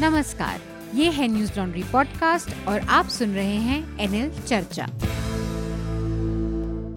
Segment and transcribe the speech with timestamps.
[0.00, 0.60] नमस्कार
[0.94, 4.86] ये है न्यूज़ लॉन्ड्री पॉडकास्ट और आप सुन रहे हैं एनएल चर्चा।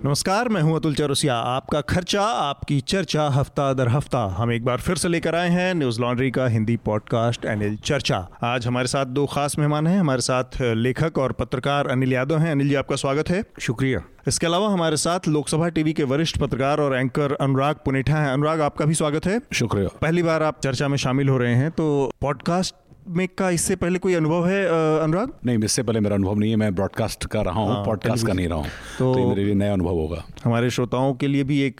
[0.05, 4.77] नमस्कार मैं हूँ अतुल चौरसिया। आपका खर्चा आपकी चर्चा हफ़्ता दर हफ़्ता। हम एक बार
[4.77, 9.05] फिर से लेकर आए हैं न्यूज़ लॉन्ड्री का हिंदी पॉडकास्ट अनिल चर्चा। आज हमारे साथ
[9.05, 12.95] दो खास मेहमान हैं। हमारे साथ लेखक और पत्रकार अनिल यादव हैं। अनिल जी आपका
[12.95, 17.75] स्वागत है। शुक्रिया। इसके अलावा हमारे साथ लोकसभा टीवी के वरिष्ठ पत्रकार और एंकर अनुराग
[17.75, 21.37] पुनेठा हैं। अनुराग आपका भी स्वागत है। शुक्रिया। पहली बार आप चर्चा में शामिल हो
[21.37, 22.75] रहे हैं तो पॉडकास्ट
[23.09, 24.65] में का इससे पहले कोई अनुभव है
[24.99, 25.31] अनुराग?
[25.45, 28.33] नहीं इससे पहले मेरा अनुभव नहीं है मैं ब्रॉडकास्ट कर रहा हूँ हाँ, पॉडकास्ट का
[28.33, 28.65] नहीं रहा हूँ।
[28.99, 31.75] तो- तो, मेरे लिए नया अनुभव होगा। हमारे श्रोताओं के लिए भी एक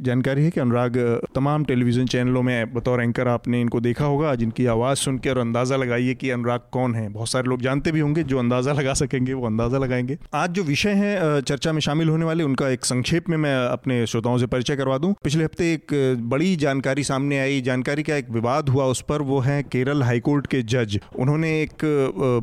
[0.00, 4.66] जानकारी है कि अनुराग तमाम टेलीविज़न चैनलों में बतौर एंकर आपने इनको देखा होगा जिनकी
[4.66, 8.22] आवाज़ सुनकर और अंदाज़ा लगाइए कि अनुराग कौन है। बहुत सारे लोग जानते भी होंगे
[8.22, 12.24] जो अंदाज़ा लगा सकेंगे वो अंदाज़ा लगाएँगे। आज जो विषय है चर्चा में शामिल होने
[12.24, 16.16] वाले उनका एक संक्षेप में मैं अपने श्रोताओं से परिचय करवा दूँ। पिछले हफ़्ते एक
[16.20, 20.46] बड़ी जानकारी सामने आई। जानकारी का एक विवाद हुआ उस पर वो है केरल हाईकोर्ट
[20.46, 21.84] के जज, उन्होंने एक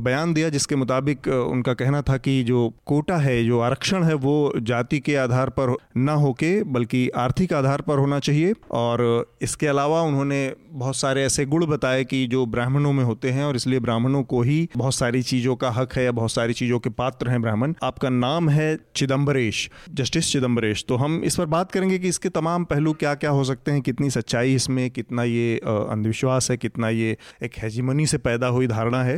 [0.02, 4.54] बयान दिया जिसके मुताबिक उनका कहना था कि जो कोटा है, जो आरक्षण है, वो
[4.62, 9.04] जाति के आधार पर न होके, बल्कि आर्थिक आधार पर होना चाहिए। और
[9.42, 13.56] इसके अलावा उन्होंने बहुत सारे ऐसे गुण बताए कि जो ब्राह्मणों में होते हैं, और
[13.56, 16.90] इसलिए ब्राह्मणों को ही बहुत सारी चीज़ों का हक है या बहुत सारी चीज़ों के
[16.92, 21.98] पात्र हैं ब्राह्मण। आपका नाम है चिदम्बरेश जस्टिस चिदम्बरेश तो हम इस पर बात करेंगे
[22.00, 26.50] कि इसके तमाम पहलू क्या क्या हो सकते हैं, कितनी सच्चाई इसमें, कितना ये अंधविश्वास
[26.52, 29.18] है, कितना ये एक हेजिमनी से पैदा हुई धारणा है।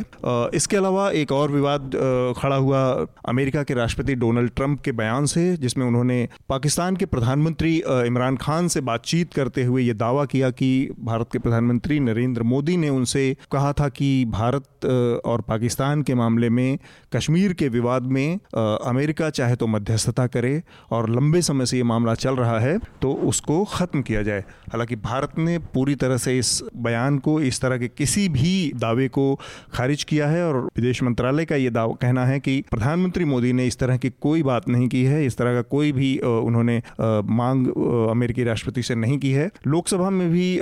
[0.54, 1.92] इसके अलावा एक और विवाद
[2.38, 2.84] खड़ा हुआ
[3.28, 7.76] अमेरिका के राष्ट्रपति डोनाल्ड ट्रंप के बयान से, जिसमें उन्होंने पाकिस्तान के प्रधानमंत्री
[8.08, 12.78] इमरान खान से बातचीत करते हुए ये दावा किया कि भारत के प्रधानमंत्री नरेंद्र मोदी
[12.78, 14.86] ने उनसे कहा था कि भारत
[15.26, 16.78] और पाकिस्तान के मामले में
[17.14, 22.14] कश्मीर के विवाद में अमेरिका चाहे तो मध्यस्थता करे और लंबे समय से ये मामला
[22.16, 26.52] चल रहा है तो उसको ख़त्म किया जाए। हालाँकि भारत ने पूरी तरह से इस
[26.78, 29.28] बयान को इस तरह के किसी भी दावे को
[29.74, 33.68] खारिज किया है और विदेश मंत्रालय का ये दावा कहना है कि प्रधानमंत्री मोदी ने
[33.68, 36.82] इस तरह की कोई बात नहीं की है, इस तरह का कोई भी उन्होंने
[37.34, 37.68] मांग
[38.10, 40.60] अमेरिकी राष्ट्रपति से नहीं की है। लोकसभा में भी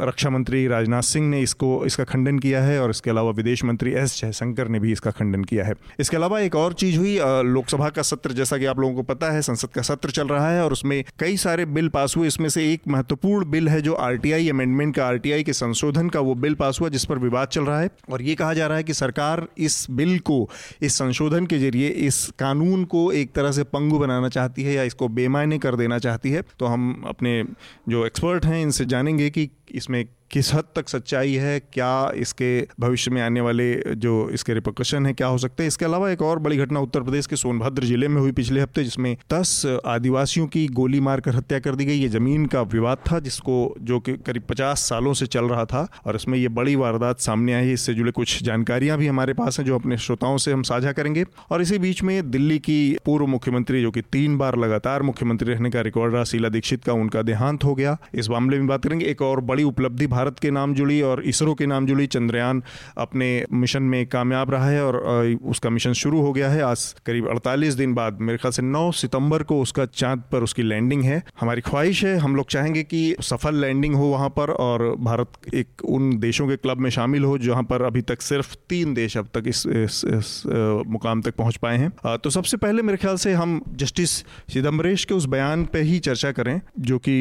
[0.00, 3.92] रक्षा मंत्री राजनाथ सिंह ने इसको, इसका खंडन किया है और इसके अलावा विदेश मंत्री
[3.94, 7.88] एस जयशंकर ने भी इसका खंडन किया है। इसके अलावा एक और चीज़ हुई लोकसभा
[7.90, 10.64] का सत्र, जैसा कि आप लोगों को पता है, संसद का सत्र चल रहा है
[10.64, 14.48] और उसमें कई सारे बिल पास हुए। इसमें से एक महत्वपूर्ण बिल है जो आरटीआई,
[14.48, 17.80] अमेंडमेंट का, आरटीआई के संशोधन का वो बिल पास हुआ, जिस पर विवाद चल रहा
[17.80, 20.38] है और ये कहा जा रहा है कि सरकार इस बिल को,
[20.82, 24.82] इस संशोधन के ज़रिए, इस कानून को एक तरह से पंगु बनाना चाहती है या
[24.82, 27.42] इसको बेमायने कर देना चाहती है। तो हम अपने
[27.88, 31.58] जो एक्सपर्ट हैं, इनसे जानेंगे कि इसमें किस हद तक सच्चाई है?
[31.72, 32.46] क्या इसके
[32.80, 35.68] भविष्य में आने वाले जो इसके रिपोकशन है, क्या हो सकते हैं?
[35.68, 38.84] इसके अलावा एक और बड़ी घटना उत्तर प्रदेश के सोनभद्र ज़िले में हुई पिछले हफ़्ते,
[38.84, 43.18] जिसमें दस आदिवासियों की गोली मारकर हत्या कर दी गई। ये ज़मीन का विवाद था,
[43.18, 47.20] जिसको जो कि करीब पचास सालों से चल रहा था, और इसमें ये बड़ी वारदात
[47.20, 50.62] सामने आई। इससे जुड़े कुछ जानकारियाँ भी हमारे पास हैं, जो अपने श्रोताओं से हम
[50.62, 55.02] साझा करेंगे। और इसी बीच में दिल्ली की पूर्व मुख्यमंत्री, जो कि तीन बार लगातार
[55.02, 58.66] मुख्यमंत्री रहने का रिकॉर्ड रहा, शीला दीक्षित का उनका देहांत हो गया। इस मामले में
[58.66, 62.06] बात करेंगे। एक और बड़ी उपलब्धि भारत के नाम जुड़ी और इसरो के नाम जुड़ी
[62.08, 62.62] चंद्रयान
[62.98, 64.96] अपने मिशन में कामयाब रहा है और
[65.44, 68.90] उसका मिशन शुरू हो गया है। आज करीब 48 दिन बाद मेरे ख्याल से 9
[68.94, 73.00] सितंबर को उसका चाँद पर उसकी लैंडिंग है। हमारी ख्वाहिश है हम लोग चाहेंगे कि
[73.22, 77.36] सफल लैंडिंग हो वहाँ पर और भारत एक उन देशों के क्लब में शामिल हो
[77.38, 80.42] जहाँ पर अभी तक सिर्फ़ तीन देश अब तक इस, इस, इस
[80.86, 84.18] मुकाम तक पहुँच पाए हैं। तो सबसे पहले मेरे ख्याल से हम जस्टिस
[84.50, 87.16] चिदम्बरेश के उस बयान पर ही चर्चा करें जो कि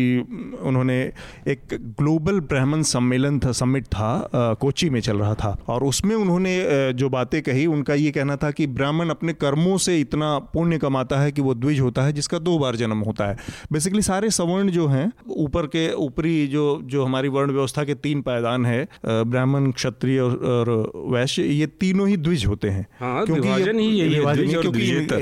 [0.62, 1.00] उन्होंने
[1.48, 6.66] एक ग्लोबल ब्राह्मण सम्मेलन था समिट था कोची में चल रहा था। और उसमें उन्होंने
[6.94, 11.22] जो बातें कही उनका ये कहना था कि ब्राह्मण अपने कर्मों से इतना पुण्य कमाता
[11.22, 13.38] है कि वो द्विज होता है जिसका दो बार जन्म होता है।
[13.72, 18.22] बेसिकली सारे सवर्ण जो हैं ऊपर के ऊपरी जो जो हमारी वर्ण व्यवस्था के तीन
[18.22, 23.48] पायदान है ब्राह्मण क्षत्रिय और, और वैश्य ये तीनों ही द्विज होते हैं। हाँ, क्योंकि
[23.58, 24.02] ये- ही
[24.36, 24.80] द्विज और क्योंकि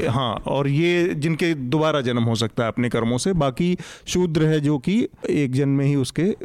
[0.07, 4.59] हाँ और ये जिनके दोबारा जन्म हो सकता है अपने कर्मों से बाकी शूद्र है
[4.59, 6.35] जो कि एक जन्म में ही उसके अ,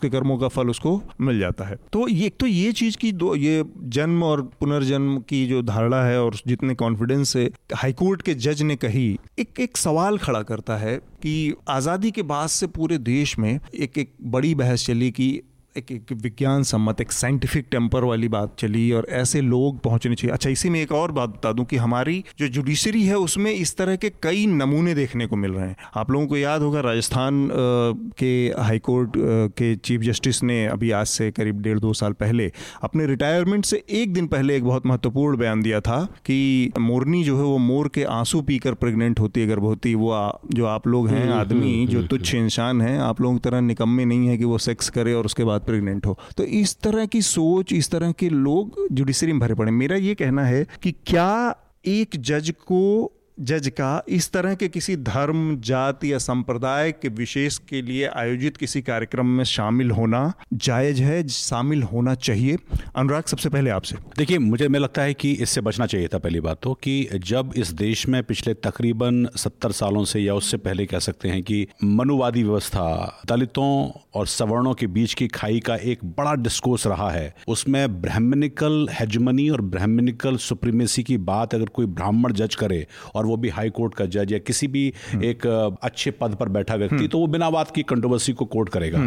[0.00, 3.10] उसके कर्मों का फल उसको मिल जाता है। तो ये एक तो ये चीज़ की
[3.12, 8.34] दो, ये जन्म और पुनर्जन्म की जो धारणा है और जितने कॉन्फिडेंस से हाईकोर्ट के
[8.36, 12.98] जज ने कही, एक एक सवाल खड़ा करता है कि आज़ादी के बाद से पूरे
[12.98, 15.28] देश में एक एक बड़ी बहस चली कि
[15.76, 20.32] एक एक विज्ञान सम्मत एक साइंटिफिक टेम्पर वाली बात चली और ऐसे लोग पहुँचने चाहिए।
[20.34, 23.76] अच्छा इसी में एक और बात बता दूँ कि हमारी जो जुडिशरी है उसमें इस
[23.76, 27.48] तरह के कई नमूने देखने को मिल रहे हैं। आप लोगों को याद होगा राजस्थान
[28.18, 29.12] के हाईकोर्ट
[29.58, 32.50] के चीफ जस्टिस ने अभी आज से करीब डेढ़ दो साल पहले
[32.82, 37.36] अपने रिटायरमेंट से एक दिन पहले एक बहुत महत्वपूर्ण बयान दिया था कि मोरनी जो
[37.36, 40.10] है वो मोर के आँसू पीकर प्रेग्नेंट होती है गर्भवती वो
[40.54, 44.28] जो आप लोग हैं आदमी जो तुच्छ इंसान हैं आप लोगों की तरह निकम्मे नहीं
[44.28, 47.22] है कि वो सेक्स करे और उसके बाद बाद प्रेग्नेंट हो। तो इस तरह की
[47.22, 51.56] सोच, इस तरह के लोग जुडिशरी में भरे पड़े मेरा ये कहना है कि क्या
[51.84, 57.58] एक जज को जज का, इस तरह के किसी धर्म, जाति या संप्रदाय के विशेष
[57.58, 62.56] के लिए आयोजित किसी कार्यक्रम में शामिल होना जायज़ है, शामिल होना चाहिए।
[62.96, 66.40] अनुराग, सबसे पहले आपसे। देखिए, मुझे, मैं लगता है कि इससे बचना चाहिए था पहली
[66.40, 70.86] बात तो कि जब इस देश में पिछले तकरीबन सत्तर सालों से या उससे पहले
[70.86, 76.04] कह सकते हैं कि मनुवादी व्यवस्था, दलितों और सवर्णों के बीच की खाई का एक
[76.04, 82.32] बड़ा डिस्कोर्स रहा है, उसमें ब्राह्मणिकल हेजमनी और ब्राह्मणिकल सुप्रीमेसी की बात अगर कोई ब्राह्मण
[82.32, 84.86] जज करे और वो भी हाई कोर्ट का जज या किसी भी
[85.24, 85.46] एक
[85.82, 89.02] अच्छे पद पर बैठा व्यक्ति तो वो बिना बात की कंट्रोवर्सी को कोर्ट करेगा।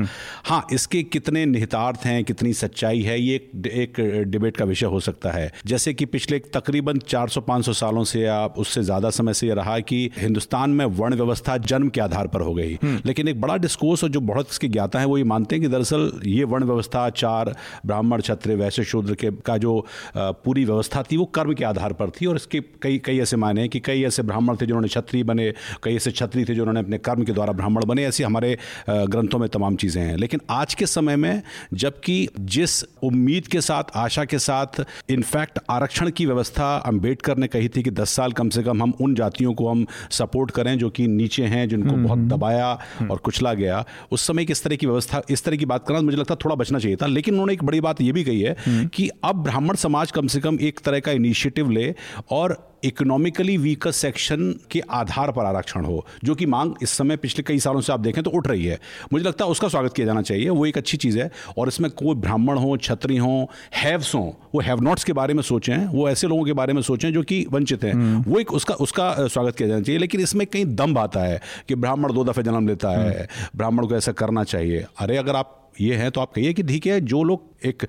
[0.45, 4.99] हाँ इसके कितने निहितार्थ हैं कितनी सच्चाई है ये एक, एक डिबेट का विषय हो
[5.01, 9.53] सकता है। जैसे कि पिछले तकरीबन 400-500 सालों से या उससे ज़्यादा समय से ये
[9.53, 13.57] रहा कि हिंदुस्तान में वर्ण व्यवस्था जन्म के आधार पर हो गई। लेकिन एक बड़ा
[13.59, 16.63] डिस्कोर्स और जो बहुत इसकी ज्ञाता है वो ये मानते हैं कि दरअसल ये वर्ण
[16.63, 17.55] व्यवस्था चार
[17.85, 19.73] ब्राह्मण क्षत्रिय वैश्य शूद्र के का जो
[20.15, 23.61] पूरी व्यवस्था थी वो कर्म के आधार पर थी और इसके कई कई ऐसे माने
[23.61, 25.51] हैं कि कई ऐसे ब्राह्मण थे जिन्होंने क्षत्रिय बने
[25.83, 28.57] कई ऐसे क्षत्रिय थे जिन्होंने अपने कर्म के द्वारा ब्राह्मण बने ऐसी हमारे
[28.89, 31.41] ग्रंथों में तमाम चीज़ें हैं लेकिन आज के समय में
[31.75, 32.17] जबकि
[32.53, 37.83] जिस उम्मीद के साथ आशा के साथ इनफैक्ट आरक्षण की व्यवस्था अंबेडकर ने कही थी
[37.83, 41.07] कि दस साल कम से कम हम उन जातियों को हम सपोर्ट करें जो कि
[41.09, 44.75] नीचे हैं जिनको हम्म, बहुत हम्म। दबाया हम्म। और कुचला गया उस समय किस तरह
[44.75, 47.53] की व्यवस्था इस तरह की बात करना मुझे लगता थोड़ा बचना चाहिए था लेकिन उन्होंने
[47.53, 50.79] एक बड़ी बात यह भी कही है कि अब ब्राह्मण समाज कम से कम एक
[50.81, 51.93] तरह का इनिशिएटिव ले
[52.31, 57.43] और इकोनॉमिकली वीकर सेक्शन के आधार पर आरक्षण हो जो कि मांग इस समय पिछले
[57.43, 58.79] कई सालों से आप देखें तो उठ रही है
[59.13, 61.89] मुझे लगता है उसका स्वागत किया जाना चाहिए वो एक अच्छी चीज़ है और इसमें
[61.93, 66.09] कोई ब्राह्मण हो छत्री हो हैव्स हों वो हैव नॉट्स के बारे में सोचें वो
[66.09, 69.11] ऐसे लोगों के बारे में सोचें जो कि वंचित हैं हम्म। वो एक उसका उसका
[69.27, 72.67] स्वागत किया जाना चाहिए लेकिन इसमें कहीं दम आता है कि ब्राह्मण दो दफ़े जन्म
[72.67, 76.33] लेता है हम्म। ब्राह्मण को ऐसा करना चाहिए अरे अगर आप ये है तो आप
[76.33, 77.85] कहिए कि ठीक है जो लोग एक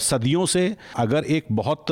[0.00, 1.86] सदियों से अगर एक बहुत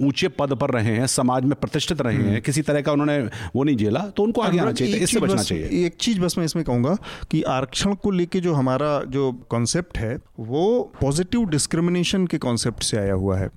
[0.00, 3.18] ऊँचे पद पर रहे हैं समाज में प्रतिष्ठित रहे हैं किसी तरह का उन्होंने
[3.54, 6.44] वो नहीं झेला तो उनको आगे आना चाहिए इससे बचना चाहिए। एक चीज़ बस मैं
[6.44, 6.96] इसमें कहूँगा
[7.30, 10.66] कि आरक्षण को लेके जो हमारा जो कॉन्सेप्ट है वो
[11.00, 13.48] पॉजिटिव डिस्क्रिमिनेशन के कॉन्सेप्ट से आया हुआ है।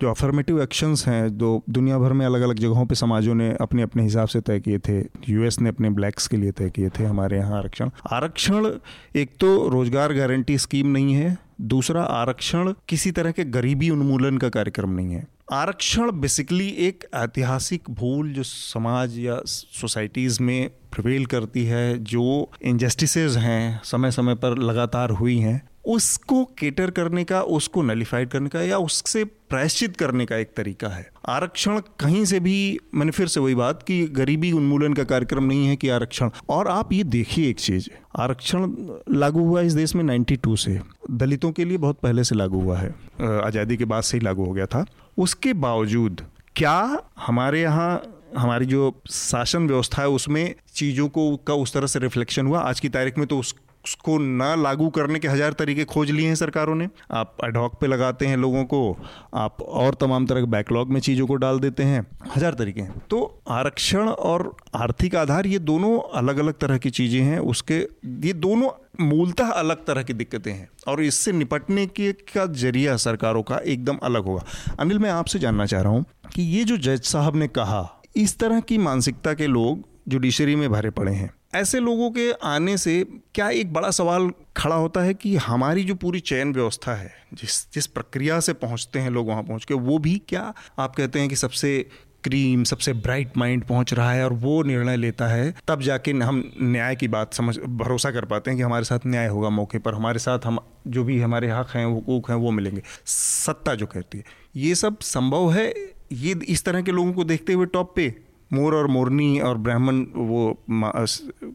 [0.00, 3.82] जो अफर्मेटिव एक्शंस हैं जो दुनिया भर में अलग अलग जगहों पर समाजों ने अपने
[3.82, 4.98] अपने हिसाब से तय किए थे
[5.28, 8.70] यूएस ने अपने ब्लैक्स के लिए तय किए थे हमारे यहाँ आरक्षण। आरक्षण
[9.16, 14.48] एक तो रोज़गार गारंटी स्कीम नहीं है दूसरा आरक्षण किसी तरह के गरीबी उन्मूलन का
[14.48, 21.64] कार्यक्रम नहीं है। आरक्षण बेसिकली एक ऐतिहासिक भूल जो समाज या सोसाइटीज़ में प्रवेल करती
[21.64, 27.82] है, जो इनजस्टिस हैं समय समय पर लगातार हुई हैं, उसको केटर करने का, उसको
[27.82, 32.78] नलीफाइड करने का या उससे प्रायश्चित करने का एक तरीका है। आरक्षण कहीं से भी,
[32.94, 36.68] मैंने फिर से वही बात कि, गरीबी उन्मूलन का कार्यक्रम नहीं है कि आरक्षण। और
[36.68, 38.74] आप ये देखिए एक चीज़, आरक्षण
[39.10, 40.80] लागू हुआ इस देश में 92 से,
[41.10, 44.44] दलितों के लिए बहुत पहले से लागू हुआ है आज़ादी के बाद से ही लागू
[44.44, 44.86] हो गया था।
[45.18, 46.20] उसके बावजूद
[46.56, 48.02] क्या हमारे यहाँ,
[48.36, 52.60] हमारी जो शासन व्यवस्था है, उसमें चीज़ों को, का उस तरह से रिफ्लेक्शन हुआ?
[52.60, 53.54] आज की तारीख में तो उस
[53.84, 57.86] उसको ना लागू करने के हज़ार तरीके खोज लिए हैं सरकारों ने। आप एडॉक पे
[57.86, 58.96] लगाते हैं लोगों को,
[59.34, 62.06] आप और तमाम तरह के बैकलॉग में चीज़ों को डाल देते हैं।
[62.36, 67.20] हज़ार तरीके हैं। तो आरक्षण और आर्थिक आधार ये दोनों अलग अलग तरह की चीज़ें
[67.20, 72.46] हैं, उसके, ये दोनों मूलतः अलग तरह की दिक्कतें हैं। और इससे निपटने के, का
[72.46, 74.44] ज़रिया सरकारों का एकदम अलग होगा।
[74.80, 78.38] अनिल, मैं आपसे जानना चाह रहा हूँ कि ये जो जज साहब ने कहा, इस
[78.38, 83.06] तरह की मानसिकता के लोग जुडिशरी में भरे पड़े हैं। ऐसे लोगों के आने से
[83.34, 87.72] क्या एक बड़ा सवाल खड़ा होता है कि हमारी जो पूरी चयन व्यवस्था है, जिस
[87.72, 91.28] जिस प्रक्रिया से पहुँचते हैं लोग वहाँ पहुँच के, वो भी क्या आप कहते हैं
[91.28, 91.90] कि सबसे
[92.24, 96.52] क्रीम, सबसे ब्राइट माइंड पहुँच रहा है और वो निर्णय लेता है, तब जाके हम
[96.60, 99.94] न्याय की बात समझ, भरोसा कर पाते हैं कि हमारे साथ न्याय होगा मौके पर,
[99.94, 104.18] हमारे साथ हम जो भी हमारे हक हैं, हुकूक हैं, वो मिलेंगे। सत्ता जो कहती
[104.18, 104.24] है,
[104.56, 105.74] ये सब संभव है?
[106.12, 108.29] ये इस तरह के लोगों को देखते हुए टॉप पे?
[108.52, 110.62] मोर और मोरनी और ब्राह्मण वो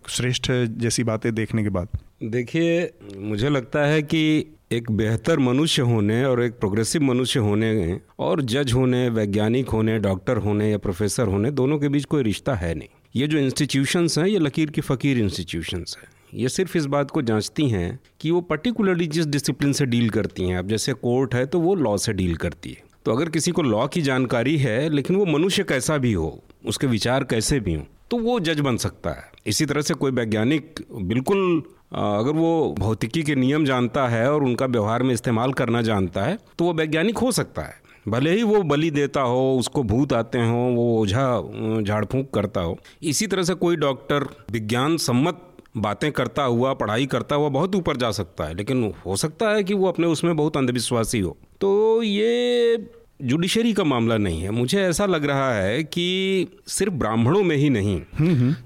[0.10, 1.88] श्रेष्ठ जैसी बातें देखने के बाद।
[2.24, 8.42] देखिए, मुझे लगता है कि एक बेहतर मनुष्य होने और एक प्रोग्रेसिव मनुष्य होने और
[8.42, 12.74] जज होने, वैज्ञानिक होने, डॉक्टर होने या प्रोफेसर होने, दोनों के बीच कोई रिश्ता है
[12.76, 17.12] नहीं। ये जो इंस्टीट्यूशंस हैं, ये लकीर की फ़कीर इंस्टीट्यूशंस हैं। ये सिर्फ़ इस बात
[17.12, 21.36] को जांचती हैं कि वो पर्टिकुलरली जिस डिसिप्लिन से डील करती हैं, अब जैसे कोर्ट
[21.36, 24.58] है तो वो लॉ से डील करती है। तो अगर किसी को लॉ की जानकारी
[24.58, 28.60] है, लेकिन वो मनुष्य कैसा भी हो, उसके विचार कैसे भी हों तो वो जज
[28.60, 34.08] बन सकता है। इसी तरह से कोई वैज्ञानिक बिल्कुल अगर वो भौतिकी के नियम जानता
[34.08, 37.84] है और उनका व्यवहार में इस्तेमाल करना जानता है तो वो वैज्ञानिक हो सकता है।
[38.08, 42.62] भले ही वो बलि देता हो, उसको भूत आते हों, वो ओझा झाड़ फूंक करता
[42.62, 45.42] हो। इसी तरह से कोई डॉक्टर विज्ञान सम्मत
[45.78, 49.64] बातें करता हुआ पढ़ाई करता हुआ बहुत ऊपर जा सकता है लेकिन हो सकता है
[49.64, 52.90] कि वो अपने उसमें बहुत अंधविश्वासी हो। तो ये
[53.22, 57.70] जुडिशरी का मामला नहीं है। मुझे ऐसा लग रहा है कि सिर्फ़ ब्राह्मणों में ही
[57.70, 58.02] नहीं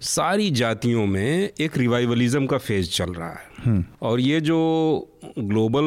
[0.02, 3.49] सारी जातियों में एक रिवाइवलिज्म का फ़ेज़ चल रहा है।
[4.02, 4.58] और ये जो
[5.40, 5.84] ग्लोबल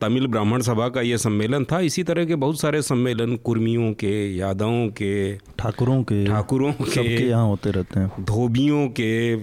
[0.00, 4.36] तमिल ब्राह्मण सभा का ये सम्मेलन था इसी तरह के बहुत सारे सम्मेलन कुर्मियों के
[4.36, 9.36] यादवों के ठाकुरों के ठाकुरों के यहाँ होते रहते हैं। धोबियों के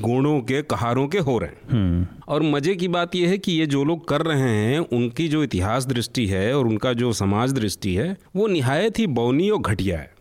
[0.00, 3.52] गोणों के कहारों के हो रहे हैं। हम्म। और मज़े की बात यह है कि
[3.52, 7.52] ये जो लोग कर रहे हैं उनकी जो इतिहास दृष्टि है और उनका जो समाज
[7.52, 10.15] दृष्टि है वो निहायत ही बौनी और घटिया है।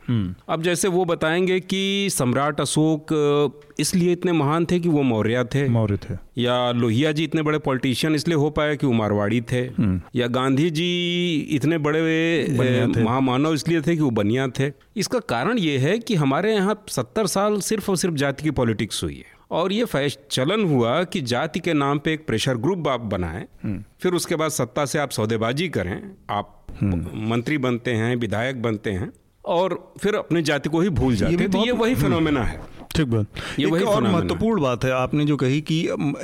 [0.50, 3.08] अब जैसे वो बताएँगे कि सम्राट अशोक
[3.80, 7.60] इसलिए इतने महान थे कि वो मौर्य थे। मौर्य थे। या लोहिया जी इतने बड़े
[7.60, 9.66] पॉलिटिशियन इसलिए हो पाए कि वो मारवाड़ी थे।
[10.16, 15.78] या गांधी जी इतने बड़े महामानव इसलिए थे कि वो बनिया थे। इसका कारण ये
[15.78, 19.74] है कि हमारे यहाँ सत्तर साल सिर्फ़ और सिर्फ़ जाति की पॉलिटिक्स हुई है। और
[19.74, 23.46] ये फैश चलन हुआ कि जाति के नाम पे एक प्रेशर ग्रुप आप बनाएँ।
[24.02, 26.66] फिर उसके बाद सत्ता से आप सौदेबाजी करें। आप
[27.14, 29.12] मंत्री बनते हैं विधायक बनते हैं।
[29.48, 32.62] और फिर अपने जाति को ही भूल जाते हैं। तो ये वही फिनोमेना है।
[32.96, 35.78] ठीक बात। ये वही और महत्वपूर्ण बात है आपने जो कही कि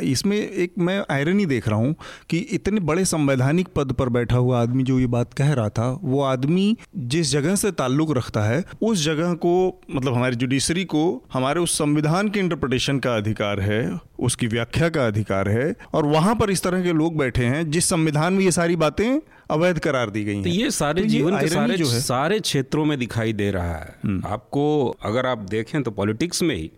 [0.03, 1.95] इसमें एक मैं आयरनी देख रहा हूँ
[2.29, 5.89] कि इतने बड़े संवैधानिक पद पर बैठा हुआ आदमी जो ये बात कह रहा था
[6.03, 11.03] वो आदमी जिस जगह से ताल्लुक रखता है उस जगह को मतलब हमारी जुडिशरी को
[11.33, 16.35] हमारे उस संविधान के इंटरप्रिटेशन का अधिकार है उसकी व्याख्या का अधिकार है और वहाँ
[16.35, 19.19] पर इस तरह के लोग बैठे हैं जिस संविधान में ये सारी बातें
[19.51, 22.85] अवैध करार दी गई तो ये सारे तो जीवन के सारे जो है। सारे क्षेत्रों
[22.85, 24.65] में दिखाई दे रहा है। आपको
[25.03, 26.69] अगर आप देखें तो पॉलिटिक्स में ही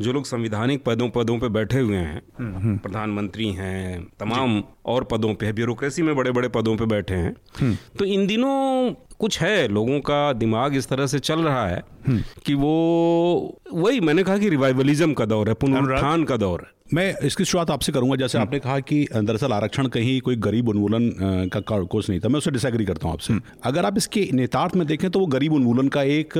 [0.00, 5.52] जो लोग संविधानिक पदों पदों पे बैठे हुए हैं प्रधानमंत्री हैं तमाम और पदों पे
[5.52, 10.32] ब्यूरोक्रेसी में बड़े बड़े पदों पे बैठे हैं। तो इन दिनों कुछ है लोगों का
[10.32, 11.82] दिमाग इस तरह से चल रहा है
[12.46, 17.14] कि वो वही मैंने कहा कि रिवाइवलिज्म का दौर है पुनरुत्थान का दौर है। मैं
[17.26, 21.10] इसकी शुरुआत आपसे करूँगा। जैसे आपने कहा कि दरअसल आरक्षण कहीं कोई गरीब उन्मूलन
[21.52, 24.86] का कोर्स नहीं था। मैं उससे डिसएग्री करता हूँ आपसे। अगर आप इसके नेतार्थ में
[24.86, 26.32] देखें तो वो गरीब उन्मूलन का एक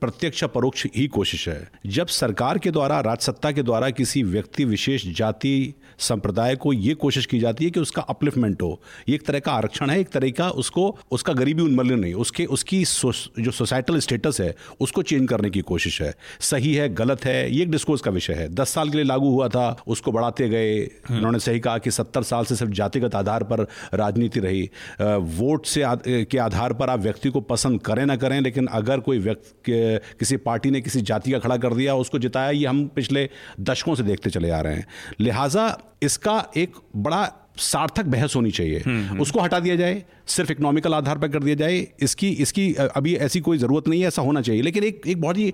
[0.00, 5.06] प्रत्यक्ष परोक्ष ही कोशिश है। जब सरकार के द्वारा राजसत्ता के द्वारा किसी व्यक्ति विशेष
[5.16, 9.38] जाति संप्रदाय को ये कोशिश की जाती है कि उसका अपलिफ्टमेंट हो। ये एक तरह
[9.38, 13.50] का आरक्षण है एक तरह का उसको उसका गरीबी उन्मूलन नहीं उसके उसकी सोस- जो
[13.50, 17.70] सोसाइटल स्टेटस है उसको चेंज करने की कोशिश है। सही है गलत है ये एक
[17.70, 21.38] डिस्कोर्स का विषय है। दस साल के लिए लागू हुआ था उसको बढ़ाते गए। उन्होंने
[21.38, 24.70] सही कहा कि सत्तर साल से सिर्फ़ जातिगत आधार पर राजनीति रही।
[25.16, 29.00] वोट से आद- के आधार पर आप व्यक्ति को पसंद करें ना करें लेकिन अगर
[29.00, 29.72] कोई व्यक्ति
[30.18, 33.94] किसी पार्टी ने किसी जाति का खड़ा कर दिया उसको जिताया ये हम पिछले दशकों
[33.94, 34.86] से देखते चले आ रहे हैं।
[35.20, 38.80] लिहाजा इसका एक बड़ा सार्थक बहस होनी चाहिए।
[39.20, 43.40] उसको हटा दिया जाए सिर्फ़ इकोनॉमिकल आधार पर कर दिया जाए इसकी इसकी अभी ऐसी
[43.40, 45.52] कोई ज़रूरत नहीं है ऐसा होना चाहिए। लेकिन एक एक बहुत ही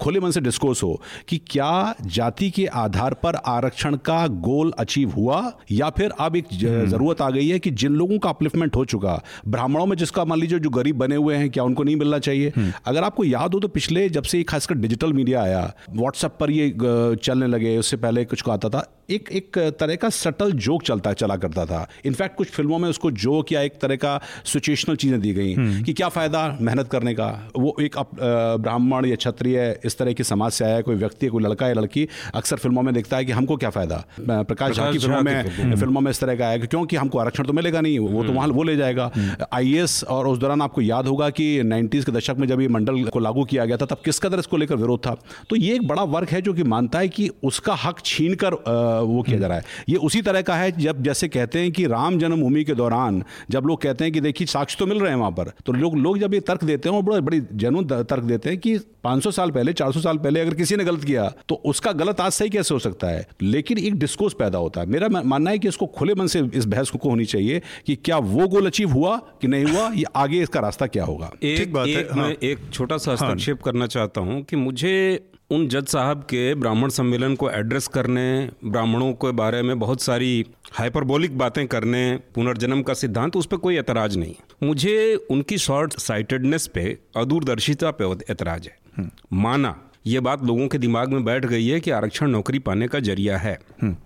[0.00, 5.10] खुले मन से डिस्कोर्स हो कि क्या जाति के आधार पर आरक्षण का गोल अचीव
[5.10, 8.84] हुआ या फिर अब एक ज़रूरत आ गई है कि जिन लोगों का अपलिफ्टमेंट हो
[8.84, 12.18] चुका ब्राह्मणों में जिसका मान लीजिए जो गरीब बने हुए हैं क्या उनको नहीं मिलना
[12.18, 12.52] चाहिए?
[12.86, 16.74] अगर आपको याद हो तो पिछले जब से खासकर डिजिटल मीडिया आया व्हाट्सएप पर ये
[17.16, 21.12] चलने लगे उससे पहले कुछ को आता था एक एक तरह का सटल जोक चलता
[21.12, 24.05] चला करता था। इनफैक्ट कुछ फ़िल्मों में उसको जोक या एक तरह का
[24.46, 27.28] सिचुएशनल चीज़ें दी गई कि क्या फ़ायदा मेहनत करने का?
[27.56, 31.68] वो एक ब्राह्मण या क्षत्रिय इस तरह की समाज से आया कोई व्यक्ति कोई लड़का
[31.68, 34.04] या लड़की अक्सर फ़िल्मों में दिखता है कि हमको क्या फ़ायदा?
[34.20, 37.44] प्रकाश झा की फ़िल्मों में फ़िल्मों। में इस तरह का आया कि क्योंकि हमको आरक्षण
[37.44, 39.10] तो मिलेगा नहीं वो तो वहाँ वो ले जाएगा।
[39.52, 43.02] आईएएस और उस दौरान आपको याद होगा कि 90s के दशक में जब ये मंडल
[43.04, 45.16] को लागू किया गया था तब किस कदर इसको लेकर विरोध था?
[45.50, 48.54] तो ये एक बड़ा वर्ग है जो कि मानता है कि उसका हक छीन कर
[48.54, 51.86] वो किया जा रहा है। ये उसी तरह का है जब जैसे कहते हैं कि
[51.86, 55.18] राम जन्मभूमि के दौरान जब लोग कहते हैं कि देखिए साक्ष्य तो मिल रहे हैं
[55.18, 58.22] वहाँ पर। तो लोग लोग जब ये तर्क देते हैं वो बड़ा बड़ी जनुन तर्क
[58.22, 61.54] देते हैं कि 500 साल पहले 400 साल पहले अगर किसी ने गलत किया तो
[61.64, 63.26] उसका गलत आज सही कैसे हो सकता है?
[63.42, 66.64] लेकिन एक डिस्कोर्स पैदा होता है। मेरा मानना है कि इसको खुले मन से इस
[66.64, 70.42] बहस को होनी चाहिए कि क्या वो गोल अचीव हुआ कि नहीं हुआ या आगे
[70.42, 71.30] इसका रास्ता क्या होगा?
[71.42, 74.96] एक, बात है, हाँ। मैं एक छोटा सा हस्तक्षेप करना चाहता हूँ कि मुझे
[75.50, 78.22] उन जज साहब के ब्राह्मण सम्मेलन को एड्रेस करने
[78.64, 82.00] ब्राह्मणों के बारे में बहुत सारी हाइपरबोलिक बातें करने
[82.34, 88.10] पुनर्जन्म का सिद्धांत उस पर कोई एतराज़ नहीं मुझे उनकी शॉर्ट साइटेडनेस पे अदूरदर्शिता पे
[88.32, 89.74] एतराज़ है। माना
[90.06, 93.38] ये बात लोगों के दिमाग में बैठ गई है कि आरक्षण नौकरी पाने का ज़रिया
[93.38, 93.58] है।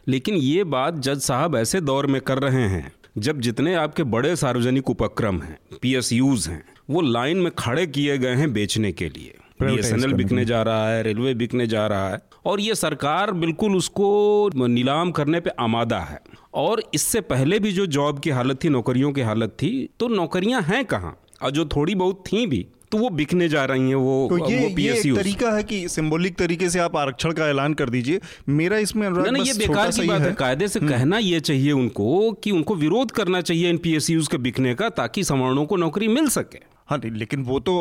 [0.09, 4.37] लेकिन ये बात जज साहब ऐसे दौर में कर रहे हैं जब जितने आपके बड़े
[4.37, 9.37] सार्वजनिक उपक्रम हैं पीएसयूज हैं वो लाइन में खड़े किए गए हैं बेचने के लिए।
[9.61, 14.67] बीएसएनएल बिकने जा रहा है रेलवे बिकने जा रहा है और ये सरकार बिल्कुल उसको
[14.69, 16.21] नीलाम करने पे आमादा है।
[16.55, 20.62] और इससे पहले भी जो जॉब की हालत थी नौकरियों की हालत थी तो नौकरियाँ
[20.62, 21.17] हैं कहाँ?
[21.43, 24.59] और जो थोड़ी बहुत थी भी तो वो बिकने जा रही हैं वो तो ये
[24.59, 28.21] वो ये एक तरीका है कि सिंबॉलिक तरीके से आप आरक्षण का ऐलान कर दीजिए।
[28.49, 31.40] मेरा इसमें अनुराग नहीं नहीं ये बेकार की बात है। कायदे से हम्म। कहना ये
[31.40, 35.76] चाहिए उनको कि उनको विरोध करना चाहिए इन पीएसयूज के बिकने का ताकि सवर्णों को
[35.76, 36.59] नौकरी मिल सके।
[36.90, 37.73] हाँ नहीं लेकिन वो तो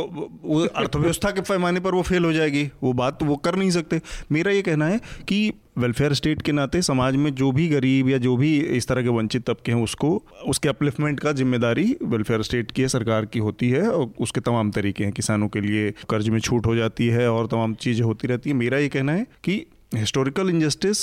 [0.43, 3.69] वो अर्थव्यवस्था के पैमाने पर वो फेल हो जाएगी। वो बात तो वो कर नहीं
[3.71, 4.01] सकते।
[4.31, 8.17] मेरा ये कहना है कि वेलफेयर स्टेट के नाते समाज में जो भी गरीब या
[8.17, 12.71] जो भी इस तरह के वंचित तबके हैं, उसको, उसके अपलिफ्टमेंट का ज़िम्मेदारी वेलफेयर स्टेट
[12.71, 16.29] की है, सरकार की होती है और उसके तमाम तरीके हैं। किसानों के लिए कर्ज
[16.29, 19.25] में छूट हो जाती है और तमाम चीज़ें होती रहती है। मेरा ये कहना है
[19.43, 20.99] कि हिस्टोरिकल इनजस्टिस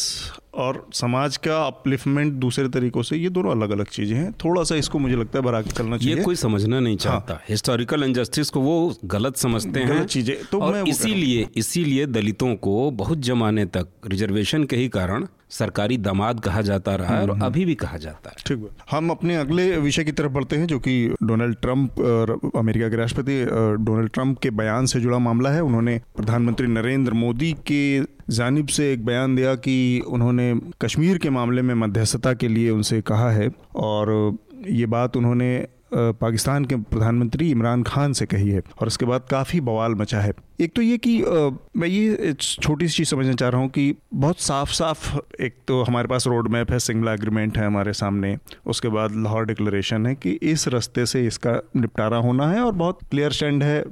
[0.55, 4.75] और समाज का अपलिफ्टमेंट दूसरे तरीकों से ये दोनों अलग अलग चीज़ें हैं। थोड़ा सा
[4.75, 8.51] इसको मुझे लगता है बरा के चलना चाहिए। ये कोई समझना नहीं चाहता। हिस्टोरिकल इनजस्टिस
[8.51, 13.65] को वो गलत समझते गलत हैं चीज़ें, तो मैं इसीलिए इसीलिए दलितों को बहुत जमाने
[13.67, 17.97] तक रिजर्वेशन के ही कारण सरकारी दामाद कहा जाता रहा है और अभी भी कहा
[17.97, 22.01] जाता है। ठीक हम अपने अगले विषय की तरफ़ बढ़ते हैं जो कि डोनाल्ड ट्रंप
[22.01, 23.45] अ, अमेरिका के राष्ट्रपति
[23.85, 28.01] डोनाल्ड ट्रंप के बयान से जुड़ा मामला है। उन्होंने प्रधानमंत्री नरेंद्र मोदी के
[28.31, 33.01] जानिब से एक बयान दिया कि उन्होंने कश्मीर के मामले में मध्यस्थता के लिए उनसे
[33.03, 34.37] कहा है और
[34.69, 39.61] ये बात उन्होंने पाकिस्तान के प्रधानमंत्री इमरान खान से कही है और उसके बाद काफ़ी
[39.61, 43.49] बवाल मचा है। एक तो ये कि अ, मैं ये छोटी सी चीज़ समझना चाह
[43.49, 47.59] रहा हूँ कि बहुत साफ़ साफ़ एक तो हमारे पास रोड मैप है सिंगला एग्रीमेंट
[47.59, 48.37] है हमारे सामने
[48.67, 52.99] उसके बाद लाहौर डिक्लेरेशन है कि इस रास्ते से इसका निपटारा होना है और बहुत
[53.11, 53.85] क्लियर स्टैंड है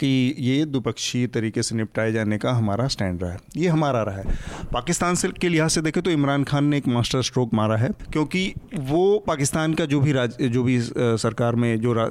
[0.00, 4.16] कि ये द्विपक्षीय तरीके से निपटाए जाने का हमारा स्टैंड रहा है। ये हमारा रहा
[4.16, 4.24] है।
[4.72, 7.88] पाकिस्तान से के लिहाज से देखें तो इमरान खान ने एक मास्टर स्ट्रोक मारा है
[8.12, 12.04] क्योंकि वो पाकिस्तान का जो भी राज जो भी सरकार में जो रा,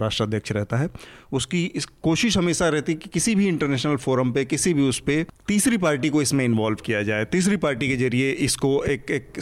[0.00, 0.88] राष्ट्राध्यक्ष रहता है
[1.32, 4.98] उसकी इस कोशिश हमेशा रहती है कि किसी भी इंटरनेशनल फोरम पे, किसी भी उस
[5.00, 9.38] पर तीसरी पार्टी को इसमें इन्वॉल्व किया जाए। तीसरी पार्टी के ज़रिए इसको एक एक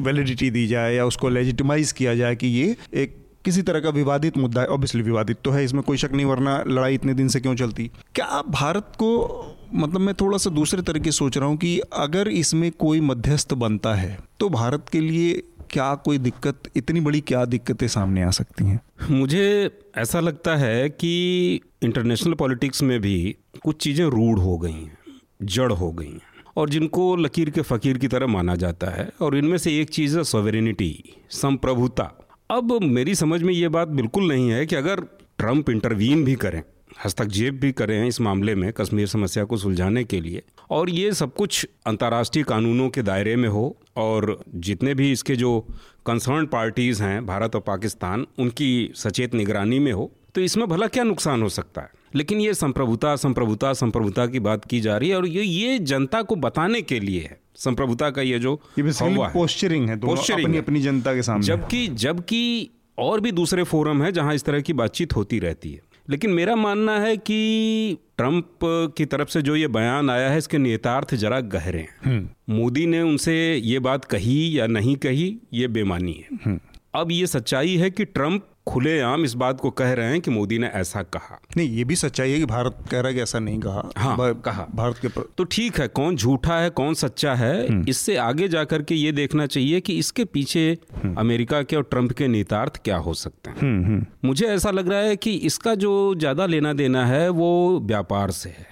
[0.00, 4.36] वैलिडिटी दी जाए या उसको लेजिटिमाइज किया जाए कि ये एक किसी तरह का विवादित
[4.38, 7.40] मुद्दा है। ऑब्वियसली विवादित तो है, इसमें कोई शक नहीं, वरना लड़ाई इतने दिन से
[7.40, 7.90] क्यों चलती?
[8.14, 12.28] क्या भारत को मतलब मैं थोड़ा सा दूसरे तरीके से सोच रहा हूँ कि अगर
[12.30, 17.44] इसमें कोई मध्यस्थ बनता है तो भारत के लिए क्या कोई दिक्कत, इतनी बड़ी क्या
[17.44, 18.80] दिक्कतें सामने आ सकती हैं?
[19.10, 24.98] मुझे ऐसा लगता है कि इंटरनेशनल पॉलिटिक्स में भी कुछ चीज़ें रूढ़ हो गई हैं,
[25.42, 26.20] जड़ हो गई हैं,
[26.56, 30.18] और जिनको लकीर के फ़कीर की तरह माना जाता है, और इनमें से एक चीज़
[30.18, 32.12] है सॉवेरेनिटी संप्रभुता।
[32.50, 35.00] अब मेरी समझ में ये बात बिल्कुल नहीं है कि अगर
[35.38, 36.62] ट्रंप इंटरवीन भी करें
[37.04, 41.34] हस्तक्षेप भी करें इस मामले में कश्मीर समस्या को सुलझाने के लिए। और ये सब
[41.34, 45.60] कुछ अंतर्राष्ट्रीय कानूनों के दायरे में हो और जितने भी इसके जो
[46.06, 51.04] कंसर्न पार्टीज़ हैं भारत और पाकिस्तान उनकी सचेत निगरानी में हो तो इसमें भला क्या
[51.04, 51.88] नुकसान हो सकता है?
[52.14, 56.22] लेकिन ये संप्रभुता संप्रभुता संप्रभुता की बात की जा रही है और ये ये जनता
[56.22, 60.52] को बताने के लिए है। संप्रभुता का ये जो ये है। पोस्चरिंग है दोनों अपनी
[60.52, 64.60] है। अपनी जनता के सामने। जबकि जबकि और भी दूसरे फोरम है जहाँ इस तरह
[64.60, 69.56] की बातचीत होती रहती है। लेकिन मेरा मानना है कि ट्रंप की तरफ़ से जो
[69.56, 74.58] ये बयान आया है इसके नेतार्थ जरा गहरे हैं। मोदी ने उनसे ये बात कही
[74.58, 76.60] या नहीं कही ये बेमानी है।
[76.94, 80.58] अब ये सच्चाई है कि ट्रंप खुलेआम इस बात को कह रहे हैं कि मोदी
[80.58, 83.38] ने ऐसा कहा। नहीं ये भी सच्चाई है कि भारत कह रहा है कि ऐसा
[83.38, 86.94] नहीं कहा। हाँ, ब- कहा। भारत के प्र- तो ठीक है कौन झूठा है कौन
[86.94, 90.78] सच्चा है इससे आगे जाकर के ये देखना चाहिए कि इसके पीछे
[91.18, 95.16] अमेरिका के और ट्रंप के निहितार्थ क्या हो सकते हैं। मुझे ऐसा लग रहा है
[95.16, 98.66] कि इसका जो ज़्यादा लेना देना है वो व्यापार से है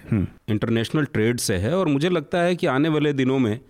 [0.50, 3.60] इंटरनेशनल ट्रेड से है और मुझे लगता है कि आने वाले दिनों में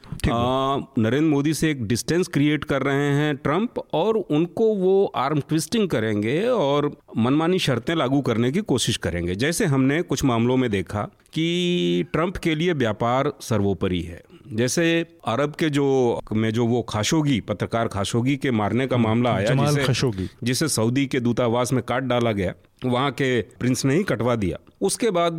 [0.99, 5.89] नरेंद्र मोदी से एक डिस्टेंस क्रिएट कर रहे हैं ट्रंप और उनको वो आर्म ट्विस्टिंग
[5.89, 11.03] करेंगे और मनमानी शर्तें लागू करने की कोशिश करेंगे। जैसे हमने कुछ मामलों में देखा
[11.33, 14.85] कि ट्रंप के लिए व्यापार सर्वोपरि है। जैसे
[15.27, 15.85] अरब के जो
[16.33, 21.07] में जो वो खाशोगी पत्रकार खाशोगी के मारने का मामला आया जिसे खशोगी। जिसे सऊदी
[21.07, 22.53] के दूतावास में काट डाला गया
[22.85, 25.39] वहाँ के प्रिंस ने ही कटवा दिया। उसके बाद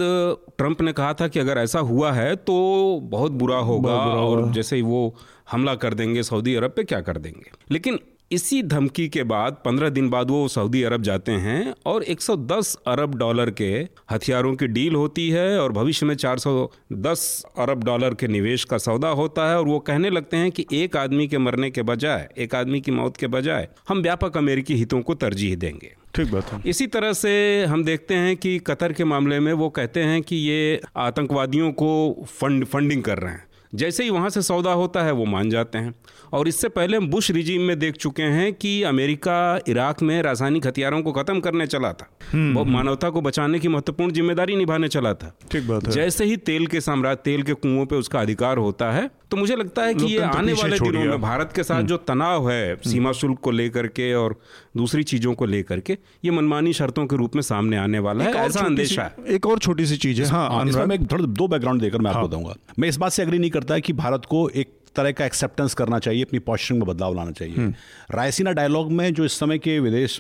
[0.58, 2.56] ट्रंप ने कहा था कि अगर ऐसा हुआ है तो
[3.04, 5.16] बहुत बुरा होगा बुरा और जैसे ही वो
[5.52, 7.52] हमला कर देंगे सऊदी अरब पे क्या कर देंगे?
[7.72, 8.00] लेकिन
[8.32, 13.16] इसी धमकी के बाद पंद्रह दिन बाद वो सऊदी अरब जाते हैं और 110 अरब
[13.16, 18.64] डॉलर के हथियारों की डील होती है और भविष्य में 410 अरब डॉलर के निवेश
[18.64, 21.84] का सौदा होता है और वो कहने लगते हैं कि एक आदमी के मरने के
[21.84, 26.32] बजाय एक आदमी की मौत के बजाय हम व्यापक अमेरिकी हितों को तरजीह देंगे। ठीक
[26.32, 30.00] बात है। इसी तरह से हम देखते हैं कि कतर के मामले में वो कहते
[30.00, 33.45] हैं कि ये आतंकवादियों को फंड फंडिंग कर रहे हैं।
[33.76, 35.94] जैसे ही वहाँ से सौदा होता है वो मान जाते हैं।
[36.34, 40.68] और इससे पहले हम बुश रिजीम में देख चुके हैं कि अमेरिका इराक में रासायनिक
[40.68, 42.10] हथियारों को खत्म करने चला था।
[42.54, 46.38] वो मानवता को बचाने की महत्वपूर्ण ज़िम्मेदारी निभाने चला था। ठीक बात है। जैसे ही
[46.38, 49.94] तेल के साम्राज्य तेल के कुओं पे उसका अधिकार होता है तो मुझे लगता है
[49.94, 53.52] कि ये आने वाले दिनों में भारत के साथ जो तनाव है सीमा शुल्क को
[53.52, 54.36] लेकर के और
[54.78, 58.30] दूसरी चीज़ों को लेकर के ये मनमानी शर्तों के रूप में सामने आने वाला है
[58.30, 61.48] एक ऐसा अंदेशा है। एक और छोटी सी चीज़ है हाँ हाँ, मैं थोड़ा दो
[61.48, 64.48] बैकग्राउंड देकर मैं आपको दूँगा। मैं इस बात से एग्री नहीं करता कि भारत को
[64.50, 67.74] एक तरह का एक्सेप्टेंस करना चाहिए अपनी पॉस्चरिंग में बदलाव लाना चाहिए।
[68.12, 70.18] रायसीना डायलॉग में जो इस समय के विदेश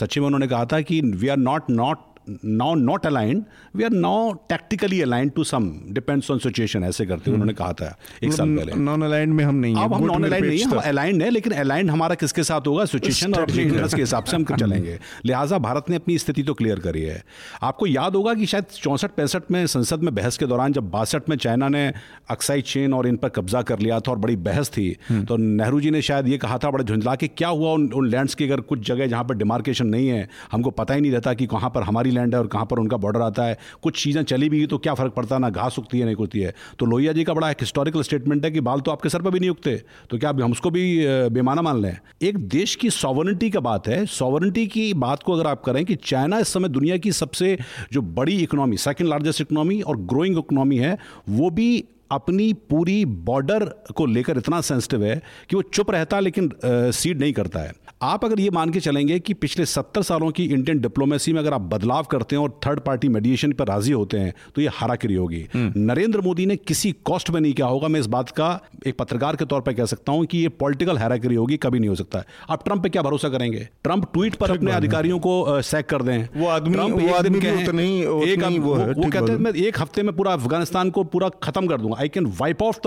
[0.00, 3.42] सचिव उन्होंने कहा था कि we are not not now not aligned
[3.76, 7.72] we are now tactically aligned to some depends on situation ऐसे करते हुए उन्होंने कहा
[7.72, 10.64] था एक साल पहले। नॉन अलाइंड में हम नहीं अब हम नॉन अलाइंड नहीं है
[10.64, 12.84] हम अलाइंड है लेकिन अलाइंड हमारा किसके साथ होगा?
[12.84, 16.54] सिचुएशन और अपने इंटरेस्ट के हिसाब से हम चलेंगे। लिहाजा भारत ने अपनी स्थिति तो
[16.54, 17.22] क्लियर करी है।
[17.62, 21.28] आपको याद होगा कि शायद चौंसठ पैंसठ में संसद में बहस के दौरान जब बासठ
[21.28, 21.92] में चाइना ने
[22.30, 24.90] अक्साई चेन और इन पर कब्जा कर लिया था और बड़ी बहस थी
[25.28, 28.34] तो नेहरू जी ने शायद ये कहा था बड़े झुंझला के क्या हुआ उन लैंड्स
[28.34, 31.46] की अगर कुछ जगह जहाँ पर डिमार्केशन नहीं है हमको पता ही नहीं रहता कि
[31.46, 34.48] कहाँ पर हमारी लैंड है और कहाँ पर उनका बॉर्डर आता है, कुछ चीज़ें चली
[34.48, 37.12] भी तो क्या फ़र्क पड़ता है, ना घास उगती है नहीं उगती है। तो लोहिया
[37.12, 39.50] जी का बड़ा एक हिस्टोरिकल स्टेटमेंट है कि बाल तो आपके सर पर भी नहीं
[39.50, 39.76] उगते।
[40.10, 40.84] तो क्या हम उसको भी
[41.30, 41.96] बेमाना मान लें?
[42.22, 45.94] एक देश की सॉवरनिटी का बात है। सॉवरनिटी की बात को अगर आप करें कि
[46.04, 47.58] चाइना इस समय दुनिया की सबसे
[47.92, 50.96] जो बड़ी इकोनॉमी सेकेंड लार्जेस्ट इकोनॉमी और ग्रोइंग इकोनॉमी है,
[51.28, 53.64] वो भी अपनी पूरी बॉर्डर
[53.96, 57.72] को लेकर इतना सेंसिटिव है कि वो चुप रहता है लेकिन सीड नहीं करता है।
[58.02, 61.52] आप अगर ये मान के चलेंगे कि पिछले सत्तर सालों की इंडियन डिप्लोमेसी में अगर
[61.52, 65.14] आप बदलाव करते हैं और थर्ड पार्टी मेडिएशन पर राज़ी होते हैं तो ये हाराकिरी
[65.14, 68.96] होगी। नरेंद्र मोदी ने किसी कॉस्ट में नहीं किया होगा। मैं इस बात का एक
[68.98, 71.94] पत्रकार के तौर पर कह सकता हूँ कि ये पॉलिटिकल हैराकिरी होगी कभी नहीं हो
[71.94, 73.68] सकता। है आप ट्रंप पे क्या भरोसा करेंगे?
[73.84, 78.74] ट्रंप ट्वीट पर अपने अधिकारियों को सैक कर दें। वो आदमी- वो एक आदमी वो,
[79.10, 82.26] कहते हैं मैं एक हफ़्ते में पूरा अफ़गानिस्तान को पूरा खत्म कर दूँगा। I can
[82.40, 82.78] wipe off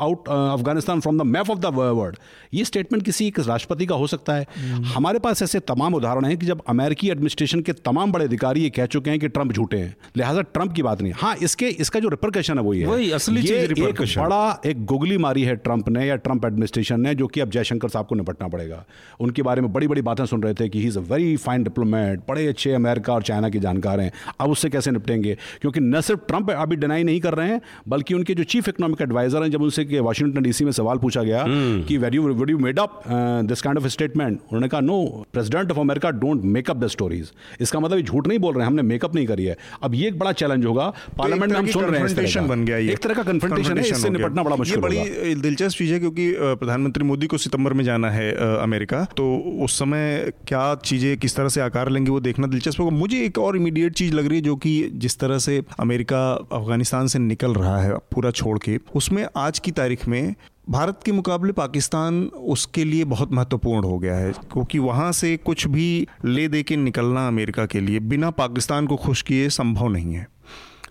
[0.00, 2.16] out Afghanistan from the map of the world
[2.54, 4.46] ये स्टेटमेंट किसी एक राष्ट्रपति का हो सकता है।
[4.86, 8.70] हमारे पास ऐसे तमाम उदाहरण हैं कि जब अमेरिकी एडमिनिस्ट्रेशन के तमाम बड़े अधिकारी ये
[8.70, 12.00] कह चुके हैं कि ट्रंप झूठे हैं लिहाजा ट्रंप की बात नहीं। हाँ इसके इसका
[12.00, 15.88] जो रिप्रकशन है वो ये वही असली ये एक बड़ा एक गुगली मारी है ट्रंप
[15.88, 18.84] ने या ट्रंप एडमिनिस्ट्रेशन ने जो कि अब जयशंकर साहब को निपटना पड़ेगा।
[19.20, 21.62] उनके बारे में बड़ी बड़ी बातें सुन रहे थे कि he is a very fine
[21.64, 25.36] diplomat बड़े अच्छे अमेरिका और चाइना के जानकार हैं। अब उससे कैसे निपटेंगे?
[25.60, 29.02] क्योंकि न सिर्फ़ ट्रंप अभी डिनाई नहीं कर रहे हैं बल्कि उनके जो चीफ इकोनॉमिक
[29.02, 31.44] एडवाइजर हैं जब उनसे वाशिंगटन डीसी में सवाल पूछा गया
[31.88, 33.02] कि where you where you made up
[33.48, 34.98] this kind of statement उन्होंने कहा no
[35.32, 38.66] president of America don't make up the stories इसका मतलब झूठ नहीं बोल रहे हैं
[38.66, 41.84] हमने मेकअप नहीं करी है। अब ये एक बड़ा चैलेंज होगा। पार्लियामेंट में हम सुन
[41.84, 45.02] रहे हैं। बन गया ये। एक तरह का कन्फ्रंटेशन है इससे निपटना बड़ा मुश्किल ये
[45.02, 49.26] बड़ी दिलचस्प चीज़ है क्योंकि प्रधानमंत्री मोदी को सितंबर में जाना है अमेरिका। तो
[49.64, 53.38] उस समय क्या चीज़ें किस तरह से आकार लेंगे वो देखना दिलचस्प होगा। मुझे एक
[53.38, 57.54] और इमीडिएट चीज़ लग रही है जो कि जिस तरह से अमेरिका अफ़गानिस्तान से निकल
[57.54, 60.34] रहा है पूरा छोड़ के उसमें आज की तारीख में
[60.70, 65.66] भारत के मुकाबले पाकिस्तान उसके लिए बहुत महत्वपूर्ण हो गया है, क्योंकि वहाँ से कुछ
[65.66, 70.14] भी ले दे के निकलना अमेरिका के लिए बिना पाकिस्तान को खुश किए संभव नहीं
[70.14, 70.26] है।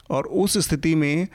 [0.09, 1.27] और उस स्थिति में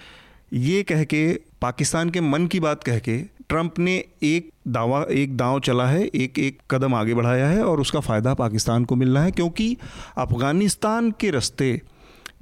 [0.53, 5.37] ये कह के, पाकिस्तान के मन की बात कह के, ट्रंप ने एक दावा, एक
[5.37, 9.23] दांव चला है, एक एक कदम आगे बढ़ाया है और उसका फ़ायदा पाकिस्तान को मिलना
[9.23, 9.77] है, क्योंकि
[10.19, 11.81] अफ़गानिस्तान के रास्ते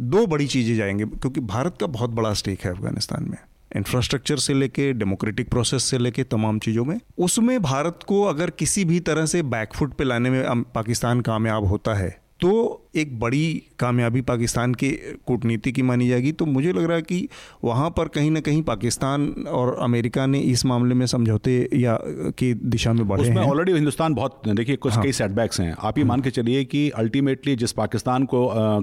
[0.00, 3.38] दो बड़ी चीज़ें जाएँगे, क्योंकि भारत का बहुत बड़ा स्टेक है अफ़गानिस्तान में।
[3.76, 8.84] इंफ्रास्ट्रक्चर से लेके डेमोक्रेटिक प्रोसेस से लेके तमाम चीज़ों में, उसमें भारत को अगर किसी
[8.84, 14.20] भी तरह से बैकफुट पे लाने में पाकिस्तान कामयाब होता है तो एक बड़ी कामयाबी
[14.20, 14.90] पाकिस्तान के
[15.26, 17.28] कूटनीति की मानी जाएगी। तो मुझे लग रहा है कि
[17.64, 21.98] वहाँ पर कहीं ना कहीं पाकिस्तान और अमेरिका ने इस मामले में समझौते या
[22.38, 25.98] की दिशा में बढ़े उसमें ऑलरेडी हिंदुस्तान बहुत देखिए कुछ हाँ। कई सेटबैक्स हैं। आप
[25.98, 28.42] ये मान के चलिए कि अल्टीमेटली जिस पाकिस्तान को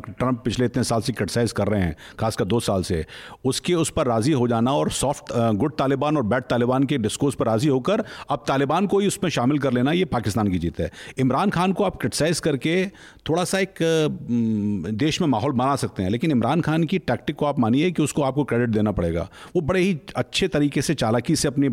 [0.09, 3.05] ट्रंप पिछले इतने साल से क्रिटिसाइज कर रहे हैं खासकर दो साल से
[3.45, 7.35] उसके उस पर राज़ी हो जाना और सॉफ्ट गुड तालिबान और बैड तालिबान के डिस्कोर्स
[7.35, 10.79] पर राज़ी होकर अब तालिबान को ही उसमें शामिल कर लेना ये पाकिस्तान की जीत
[10.79, 12.85] है। इमरान खान को आप क्रिटिसाइज करके
[13.29, 17.45] थोड़ा सा एक देश में माहौल बना सकते हैं। लेकिन इमरान खान की टैक्टिक को
[17.45, 21.35] आप मानिए कि उसको आपको क्रेडिट देना पड़ेगा। वो बड़े ही अच्छे तरीके से चालाकी
[21.35, 21.69] से अपनी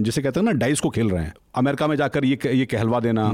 [0.00, 3.00] जिसे कहते हैं ना डाइस को खेल रहे हैं। अमेरिका में जाकर ये ये कहलवा
[3.00, 3.30] देना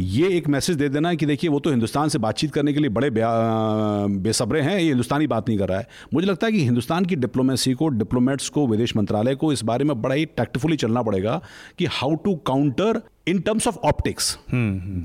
[0.00, 2.90] ये एक मैसेज दे देना कि देखिए वो तो हिंदुस्तान से बातचीत करने के लिए
[2.90, 7.04] बड़े बेसब्रे हैं ये हिंदुस्तानी बात नहीं कर रहा है। मुझे लगता है कि हिंदुस्तान
[7.04, 11.02] की डिप्लोमेसी को डिप्लोमेट्स को विदेश मंत्रालय को इस बारे में बड़ा ही टैक्टफुली चलना
[11.02, 11.40] पड़ेगा
[11.78, 14.36] कि how to counter in terms of optics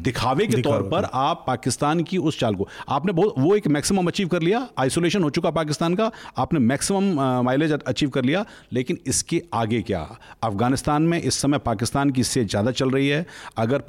[0.06, 4.08] दिखावे के तौर पर आप पाकिस्तान की उस चाल को आपने बहुत वो एक मैक्सिमम
[4.08, 8.98] अचीव कर लिया आइसोलेशन हो चुका पाकिस्तान का आपने मैक्सिमम माइलेज अचीव कर लिया लेकिन
[9.08, 10.02] इसके आगे क्या?
[10.44, 13.26] अफ़गानिस्तान में इस समय पाकिस्तान की से ज़्यादा चल रही है।
[13.58, 13.84] अगर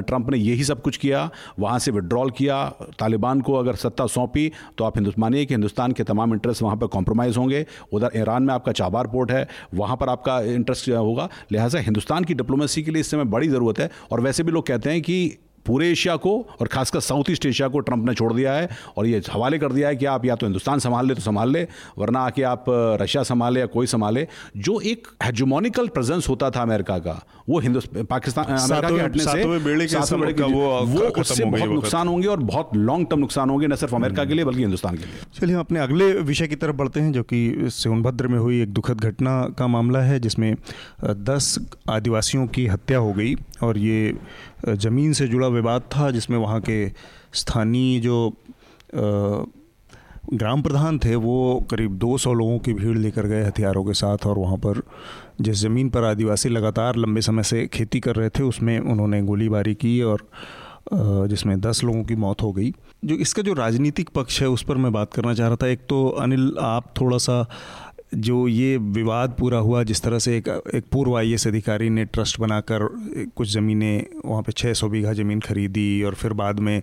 [0.00, 2.64] ट्रंप ने यही सब कुछ किया वहाँ से विड्रॉल किया
[2.98, 6.76] तालिबान को अगर सत्ता सौंपी तो आप हिंदुस्तान मानिए कि हिंदुस्तान के तमाम इंटरेस्ट वहाँ
[6.76, 11.28] पर कॉम्प्रोमाइज़ होंगे। उधर ईरान में आपका चाबार पोर्ट है वहाँ पर आपका इंटरेस्ट होगा।
[11.52, 14.66] लिहाजा हिंदुस्तान की डिप्लोमेसी के लिए इस समय बड़ी ज़रूरत है। और वैसे भी लोग
[14.66, 18.32] कहते हैं कि पूरे एशिया को और खासकर साउथ ईस्ट एशिया को ट्रंप ने छोड़
[18.32, 21.14] दिया है और ये हवाले कर दिया है कि आप या तो हिंदुस्तान संभाल ले
[21.14, 21.66] तो संभाल ले
[21.98, 22.64] वरना आके आप
[23.02, 24.26] रशिया संभाले या कोई संभाले।
[24.56, 29.58] जो एक हेजुमोनिकल प्रेजेंस होता था अमेरिका का वो हिंदुस्तान पाकिस्तान अमेरिका के हटने से
[29.64, 33.76] बेड़े के वो वो उससे बहुत नुकसान होंगे और बहुत लॉन्ग टर्म नुकसान होंगे न
[33.76, 36.76] सिर्फ़ अमेरिका के लिए बल्कि हिंदुस्तान के लिए। चलिए हम अपने अगले विषय की तरफ़
[36.76, 40.54] बढ़ते हैं जो कि सोनभद्र में हुई एक दुखद घटना का मामला है जिसमें
[41.04, 41.58] दस
[41.90, 44.16] आदिवासियों की हत्या हो गई और ये
[44.68, 46.88] ज़मीन से जुड़ा विवाद था, जिसमें वहाँ के
[47.34, 48.36] स्थानीय जो
[50.34, 54.38] ग्राम प्रधान थे, वो करीब 200 लोगों की भीड़ लेकर गए हथियारों के साथ और
[54.38, 54.82] वहाँ पर
[55.40, 59.74] जिस ज़मीन पर आदिवासी लगातार लंबे समय से खेती कर रहे थे, उसमें उन्होंने गोलीबारी
[59.74, 60.28] की और
[61.28, 62.72] जिसमें दस लोगों की मौत हो गई।
[63.04, 65.80] जो इसका जो राजनीतिक पक्ष है, उस पर मैं बात करना चाह रहा था। एक
[65.88, 67.42] तो अनिल, आप थोड़ा सा
[68.16, 72.40] जो ये विवाद पूरा हुआ, जिस तरह से एक एक पूर्व आई अधिकारी ने ट्रस्ट
[72.40, 72.88] बनाकर
[73.36, 76.80] कुछ ज़मीनें वहाँ पे 600 बीघा ज़मीन खरीदी और फिर बाद में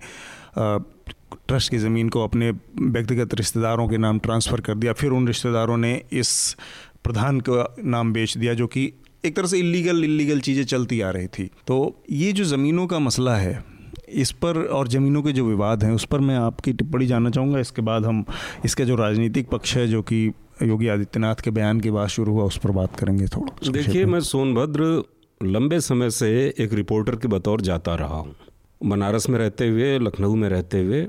[0.58, 5.78] ट्रस्ट की ज़मीन को अपने व्यक्तिगत रिश्तेदारों के नाम ट्रांसफ़र कर दिया। फिर उन रिश्तेदारों
[5.78, 6.56] ने इस
[7.04, 8.91] प्रधान का नाम बेच दिया, जो कि
[9.26, 13.00] एक तरह से इलीगल इलीगल चीज़ें चलती आ रही थी। तो ये जो ज़मीनों का
[13.00, 13.63] मसला है,
[14.10, 17.60] इस पर और ज़मीनों के जो विवाद हैं, उस पर मैं आपकी टिप्पणी जानना चाहूँगा।
[17.60, 18.26] इसके बाद हम,
[18.65, 22.43] इसका जो राजनीतिक पक्ष है, जो कि योगी आदित्यनाथ के बयान के बाद शुरू हुआ
[22.43, 25.03] उस पर बात करेंगे थोड़ा देखिए मैं। सोनभद्र
[25.41, 28.35] लंबे समय से एक रिपोर्टर के बतौर जाता रहा हूँ।
[28.81, 31.07] बनारस में रहते हुए लखनऊ में रहते हुए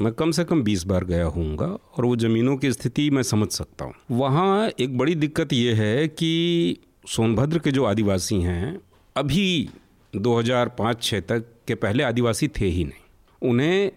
[0.00, 3.48] मैं कम से कम 20 बार गया हूँगा और वो ज़मीनों की स्थिति मैं समझ
[3.48, 6.76] सकता हूँ। वहाँ एक बड़ी दिक्कत ये है कि
[7.08, 8.78] सोनभद्र के जो आदिवासी हैं
[9.16, 9.68] अभी
[10.12, 13.90] 2005-6 तक के पहले आदिवासी थे ही नहीं। उन्हें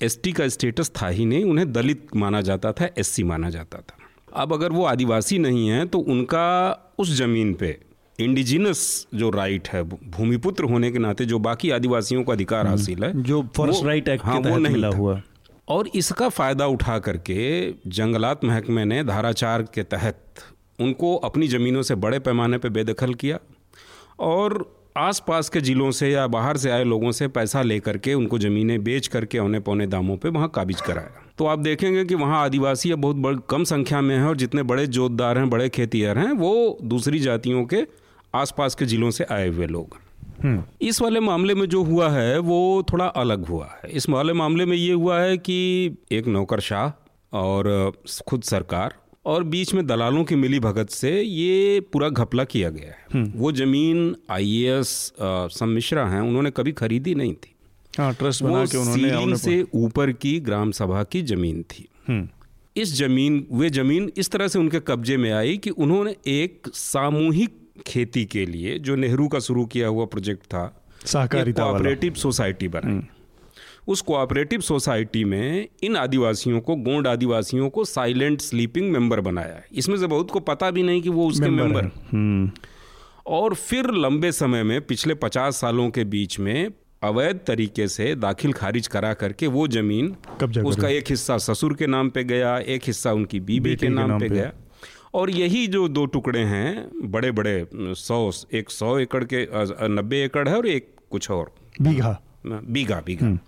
[0.00, 3.96] एसटी का स्टेटस था ही नहीं उन्हें दलित माना जाता था एससी माना जाता था।
[4.36, 6.46] अब अगर वो आदिवासी नहीं हैं तो उनका
[6.98, 7.78] उस ज़मीन पे
[8.18, 8.80] इंडिजिनस
[9.14, 13.42] जो राइट है भूमिपुत्र होने के नाते जो बाकी आदिवासियों को अधिकार हासिल है जो
[13.56, 15.20] फ़र्स्ट राइट एक्ट हाँ, के वो तहत नहीं। हुआ।
[15.68, 20.44] और इसका फ़ायदा उठा करके जंगलात महकमे ने धाराचार के तहत
[20.80, 23.38] उनको अपनी ज़मीनों से बड़े पैमाने पर बेदखल किया
[24.20, 24.64] और
[24.96, 28.82] आसपास के ज़िलों से या बाहर से आए लोगों से पैसा लेकर के उनको ज़मीनें
[28.84, 32.90] बेच करके औने पौने दामों पे वहाँ काबिज कराया। तो आप देखेंगे कि वहाँ आदिवासी
[32.90, 36.30] अब बहुत बड़ कम संख्या में हैं और जितने बड़े जोतदार हैं बड़े खेतिहर हैं
[36.32, 37.82] वो दूसरी जातियों के
[38.34, 39.96] आसपास के ज़िलों से आए हुए लोग।
[40.82, 44.66] इस वाले मामले में जो हुआ है वो थोड़ा अलग हुआ है। इस वाले मामले
[44.66, 47.92] में ये हुआ है कि एक नौकरशाह और
[48.28, 48.94] खुद सरकार
[49.26, 53.52] और बीच में दलालों की मिली भगत से ये पूरा घपला किया गया है। वो
[53.52, 57.53] ज़मीन आईएएस सम्मिश्रा हैं उन्होंने कभी खरीदी नहीं थी।
[57.98, 61.88] हाँ ट्रस्ट बना के उन्होंने सीलिंग से ऊपर की ग्राम सभा की ज़मीन थी।
[62.76, 67.58] इस ज़मीन वे ज़मीन इस तरह से उनके कब्जे में आई कि उन्होंने एक सामूहिक
[67.86, 70.64] खेती के लिए जो नेहरू का शुरू किया हुआ प्रोजेक्ट था
[71.06, 73.00] सहकारिता कोऑपरेटिव सोसाइटी बनाई।
[73.88, 79.96] उस कोऑपरेटिव सोसाइटी में इन आदिवासियों को गोंड आदिवासियों को साइलेंट स्लीपिंग मेंबर बनाया। इसमें
[79.96, 82.50] से बहुत को पता भी नहीं कि वो उसके मेंबर मेंबर हम्म।
[83.26, 86.70] और फिर लंबे समय में पिछले पचास सालों के बीच में
[87.04, 91.86] अवैध तरीके से दाखिल खारिज करा करके वो ज़मीन कब्जा उसका एक हिस्सा ससुर के
[91.86, 94.52] नाम पे गया एक हिस्सा उनकी बीबी के के नाम, नाम पे। गया।
[95.14, 99.48] और यही जो दो टुकड़े हैं बड़े बड़े सौ एक सौ एकड़ के
[99.88, 103.38] नब्बे एकड़ है और एक कुछ और। बीघा। बीघा बीघा।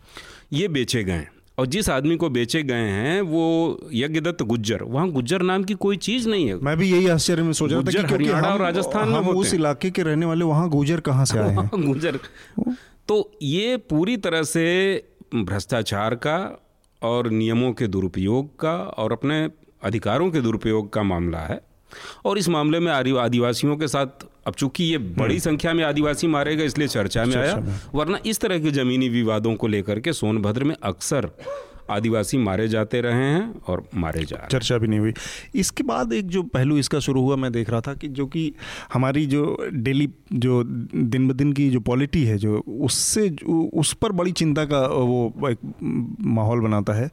[0.53, 1.27] ये बेचे गए
[1.59, 3.45] और जिस आदमी को बेचे गए हैं वो
[3.92, 7.53] यज्ञदत्त गुज्जर। वहाँ गुज्जर नाम की कोई चीज़ नहीं है। मैं भी यही आश्चर्य में
[7.53, 11.01] सोच रहा था हरियाणा हम- और राजस्थान में उस इलाके के रहने वाले वहाँ गुजर
[11.01, 11.71] कहाँ से आए हैं?
[11.87, 12.19] गुजर
[13.09, 14.97] तो ये पूरी तरह से
[15.35, 16.66] भ्रष्टाचार का
[17.03, 19.51] और नियमों के दुरुपयोग का और अपने
[19.83, 21.61] अधिकारों के दुरुपयोग का मामला है।
[22.25, 24.07] और इस मामले में आदि- आदिवासियों के साथ
[24.47, 27.55] अब चूँकि ये बड़ी संख्या में आदिवासी मारे गए इसलिए चर्चा में आया।
[27.95, 31.31] वरना इस तरह के जमीनी विवादों को लेकर के सोनभद्र में अक्सर
[31.90, 35.12] आदिवासी मारे जाते रहे हैं और मारे जा रहे चर्चा भी नहीं हुई।
[35.55, 38.53] इसके बाद एक जो पहलू इसका शुरू हुआ, मैं देख रहा था कि जो कि
[38.92, 43.29] हमारी जो डेली जो दिन ब दिन की जो पॉलिटी है, जो उससे
[43.75, 45.59] उस पर बड़ी चिंता का वो एक
[46.20, 47.11] माहौल बनाता है।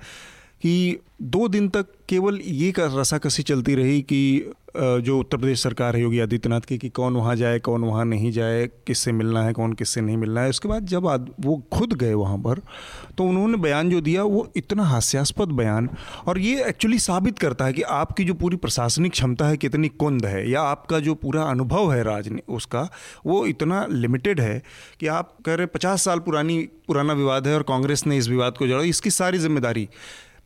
[0.64, 5.96] कि दो दिन तक केवल ये का रसाकसी चलती रही कि जो उत्तर प्रदेश सरकार
[5.96, 9.54] है योगी आदित्यनाथ की कि कौन वहाँ जाए कौन वहाँ नहीं जाए किससे मिलना है
[9.54, 12.62] कौन किससे नहीं मिलना है। उसके बाद जब आद, वो खुद गए वहाँ पर
[13.18, 15.90] तो उन्होंने बयान जो दिया वो इतना हास्यास्पद बयान
[16.28, 20.26] और ये एक्चुअली साबित करता है कि आपकी जो पूरी प्रशासनिक क्षमता है कितनी कुंद
[20.26, 22.90] है या आपका जो पूरा अनुभव है राज उसका
[23.26, 24.62] वो इतना लिमिटेड है
[25.00, 28.58] कि आप कह रहे पचास साल पुरानी पुराना विवाद है और कांग्रेस ने इस विवाद
[28.58, 29.88] को जड़ा। इसकी सारी ज़िम्मेदारी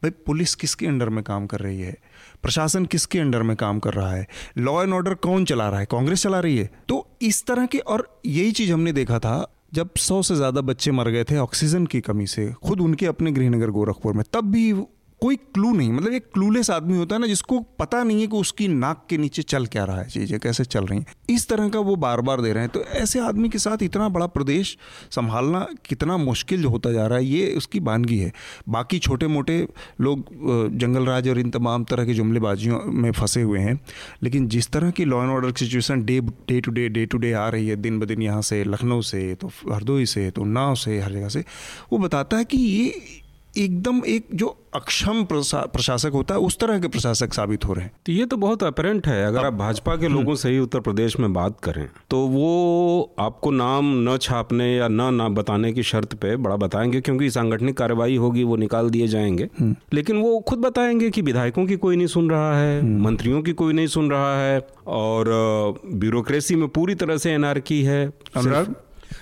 [0.03, 1.97] भाई, पुलिस किसके अंडर में काम कर रही है?
[2.43, 4.27] प्रशासन किसके अंडर में काम कर रहा है?
[4.57, 5.85] लॉ एंड ऑर्डर कौन चला रहा है?
[5.85, 6.69] कांग्रेस चला रही है?
[6.89, 10.91] तो इस तरह के, और यही चीज़ हमने देखा था, जब सौ से ज़्यादा बच्चे
[10.91, 14.71] मर गए थे ऑक्सीजन की कमी से, खुद उनके अपने गृहनगर गोरखपुर में, तब भी
[15.21, 18.37] कोई क्लू नहीं मतलब एक क्लूलेस आदमी होता है ना, जिसको पता नहीं है कि
[18.37, 21.69] उसकी नाक के नीचे चल क्या रहा है, चीज़ें कैसे चल रही हैं। इस तरह
[21.69, 24.77] का वो बार बार दे रहे हैं। तो ऐसे आदमी के साथ इतना बड़ा प्रदेश
[25.11, 28.31] संभालना कितना मुश्किल होता जा रहा है, ये उसकी बानगी है।
[28.69, 29.57] बाकी छोटे मोटे
[30.01, 30.29] लोग
[30.77, 33.79] जंगल राज और इन तमाम तरह की जुमलेबाजियों में फंसे हुए हैं।
[34.23, 37.17] लेकिन जिस तरह की लॉ एंड ऑर्डर की situation day day to day day to
[37.17, 40.41] day आ रही है, दिन ब दिन यहाँ से, लखनऊ से तो हरदोई से तो
[40.41, 41.43] उन्नाव से, हर जगह से,
[41.91, 43.23] वो बताता है कि ये
[43.57, 47.83] एकदम एक जो अक्षम प्रशा, प्रशासक होता है उस तरह के प्रशासक साबित हो रहे
[47.85, 50.79] हैं। तो ये तो बहुत अपरेंट है। अगर आप भाजपा के लोगों से ही उत्तर
[50.79, 55.83] प्रदेश में बात करें तो वो आपको नाम न छापने या न ना बताने की
[55.83, 59.49] शर्त पे बड़ा बताएँगे क्योंकि सांगठनिक कार्रवाई होगी वो निकाल दिए जाएँगे।
[59.93, 63.73] लेकिन वो खुद बताएँगे कि विधायकों की कोई नहीं सुन रहा है मंत्रियों की कोई
[63.73, 65.29] नहीं सुन रहा है और
[65.85, 68.75] ब्यूरोक्रेसी में पूरी तरह से एनआरकी है अनुराग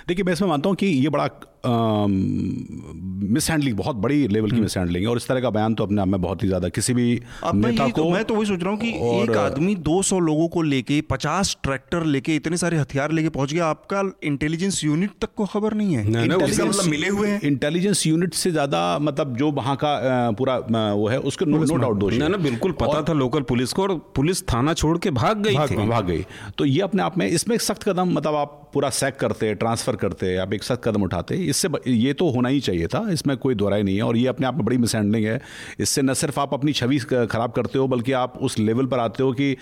[0.08, 1.28] देखिए मैं इसमें मानता हूँ कि ये बड़ा
[1.68, 5.84] मिस हैंडलिंग बहुत बड़ी लेवल की मिस हैंडलिंग है और इस तरह का बयान तो
[5.84, 7.22] अपने आप में बहुत ही ज़्यादा किसी भी
[7.56, 10.48] नेता को तो मैं तो वही सोच रहा हूँ कि और- एक आदमी 200 लोगों
[10.48, 15.34] को लेके 50 ट्रैक्टर लेके इतने सारे हथियार लेके पहुँच गया आपका इंटेलिजेंस यूनिट तक
[15.36, 19.36] को खबर नहीं है। नहीं, नहीं, मतलब मिले हुए हैं। इंटेलिजेंस यूनिट से ज़्यादा मतलब
[19.38, 19.96] जो वहाँ का
[20.32, 20.58] पूरा
[20.94, 24.44] वो है उसके नो डाउट दोषी ना बिल्कुल पता था लोकल पुलिस को और पुलिस
[24.44, 26.26] थाना छोड़ के भाग गई भाग गई भाग गई।
[26.58, 29.96] तो ये अपने आप में इसमें एक सख्त कदम मतलब आप पूरा सैक करते ट्रांसफ़र
[29.96, 33.56] करते आप एक सख्त कदम उठाते इससे ये तो होना ही चाहिए था इसमें कोई
[33.56, 35.40] दोहराई नहीं है और ये अपने आप में बड़ी मिसहैंडलिंग है।
[35.80, 39.24] इससे न सिर्फ़ आप अपनी छवि खराब करते हो बल्कि आप उस लेवल पर आते
[39.24, 39.56] हो कि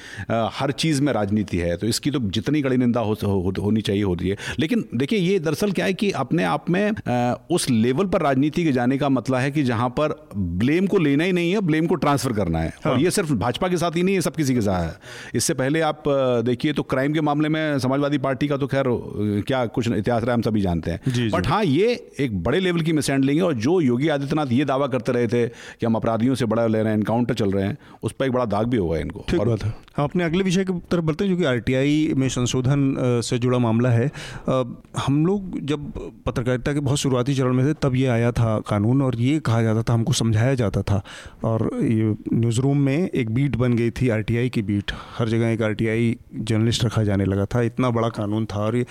[0.53, 4.03] हर चीज़ में राजनीति है तो इसकी तो जितनी कड़ी निंदा हो, हो, होनी चाहिए
[4.03, 6.91] होती है। लेकिन देखिए ये दरअसल क्या है कि अपने आप में
[7.51, 11.23] उस लेवल पर राजनीति के जाने का मतलब है कि जहाँ पर ब्लेम को लेना
[11.23, 14.03] ही नहीं है ब्लेम को ट्रांसफ़र करना है। और ये सिर्फ़ भाजपा के साथ ही
[14.03, 14.95] नहीं है सब किसी के साथ है।
[15.35, 16.03] इससे पहले आप
[16.45, 18.85] देखिए तो क्राइम के मामले में समाजवादी पार्टी का तो खैर
[19.47, 22.81] क्या कुछ इतिहास रहा है हम सभी जानते हैं। बट हाँ ये एक बड़े लेवल
[22.81, 26.35] की मिसहैंडलिंग है और जो योगी आदित्यनाथ ये दावा करते रहे थे कि हम अपराधियों
[26.35, 28.77] से बड़ा ले रहे हैं एनकाउंटर चल रहे हैं उस पर एक बड़ा दाग भी
[28.77, 31.37] होगा इनको। ठीक और बात है। हम अपने अगले विषय की तरफ़ बढ़ते हैं जो
[31.37, 34.09] कि आरटीआई में संशोधन से जुड़ा मामला है।
[34.97, 35.91] हम लोग जब
[36.25, 39.61] पत्रकारिता के बहुत शुरुआती चरण में थे तब ये आया था कानून और ये कहा
[39.63, 41.01] जाता था हमको समझाया जाता था।
[41.43, 45.49] और ये न्यूज़ रूम में एक बीट बन गई थी आरटीआई की बीट हर जगह
[45.49, 48.85] एक आरटीआई जर्नलिस्ट रखा जाने लगा था। इतना बड़ा कानून था और ये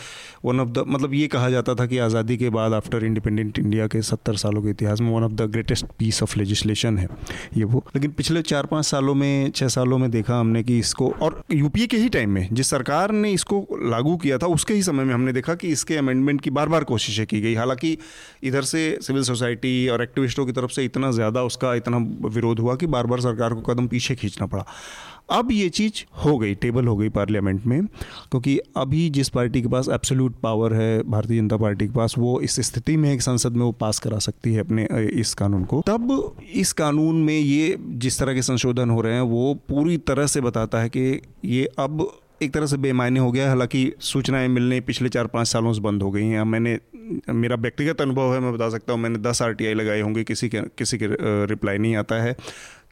[0.44, 3.86] वन ऑफ़ द मतलब ये कहा जाता था कि आज़ादी के बाद आफ्टर इंडिपेंडेंट इंडिया
[3.86, 7.08] के सत्तर सालों के इतिहास में one of the greatest piece of legislation है
[7.56, 11.10] ये वो। लेकिन पिछले चार पाँच सालों में छः सालों में देखा हमने कि इसको,
[11.22, 14.82] और यूपीए के ही टाइम में जिस सरकार ने इसको लागू किया था, उसके ही
[14.82, 17.96] समय में हमने देखा कि इसके अमेंडमेंट की बार बार कोशिशें की गई। हालाँकि
[18.42, 22.76] इधर से सिविल सोसाइटी और एक्टिविस्टों की तरफ़ से इतना ज़्यादा उसका इतना विरोध हुआ
[22.76, 24.66] कि बार बार सरकार को कदम पीछे खींचना पड़ा।
[25.30, 27.86] अब ये चीज़ हो गई टेबल हो गई पार्लियामेंट में,
[28.30, 32.40] क्योंकि अभी जिस पार्टी के पास एब्सोल्यूट पावर है, भारतीय जनता पार्टी के पास, वो
[32.40, 35.64] इस स्थिति में है कि संसद में वो पास करा सकती है अपने इस कानून
[35.64, 39.96] को। तब इस कानून में ये जिस तरह के संशोधन हो रहे हैं, वो पूरी
[39.96, 44.48] तरह से बताता है कि ये अब एक तरह से बेमायने हो गया हालाँकि सूचनाएँ
[44.48, 46.78] मिलने पिछले चार पाँच सालों से बंद हो गई हैं। मैंने,
[47.30, 50.60] मेरा व्यक्तिगत अनुभव है, मैं बता सकता हूँ, मैंने दस आर लगाए होंगे, किसी के
[50.78, 51.06] किसी के
[51.46, 52.36] रिप्लाई नहीं आता है।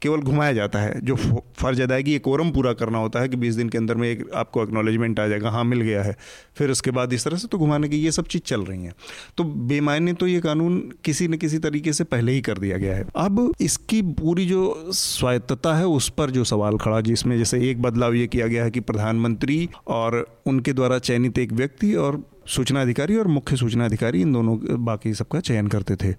[0.02, 3.54] केवल घुमाया जाता है। जो फ़र्ज़ अदायगी, एक कोरम पूरा करना होता है कि 20
[3.54, 6.16] दिन के अंदर में एक आपको एक्नॉलेजमेंट आ जाएगा हाँ मिल गया है।
[6.56, 8.94] फिर उसके बाद इस तरह से तो घुमाने की ये सब चीज़ चल रही हैं।
[9.36, 12.96] तो बेमायने तो ये कानून किसी न किसी तरीके से पहले ही कर दिया गया
[12.96, 17.82] है। अब इसकी पूरी जो स्वायत्तता है, उस पर जो सवाल खड़ा, जिसमें जैसे एक
[17.82, 22.82] बदलाव ये किया गया है कि प्रधानमंत्री और उनके द्वारा चयनित एक व्यक्ति और सूचना
[22.82, 26.14] अधिकारी और मुख्य सूचना अधिकारी इन दोनों बाकी सबका चयन करते थे।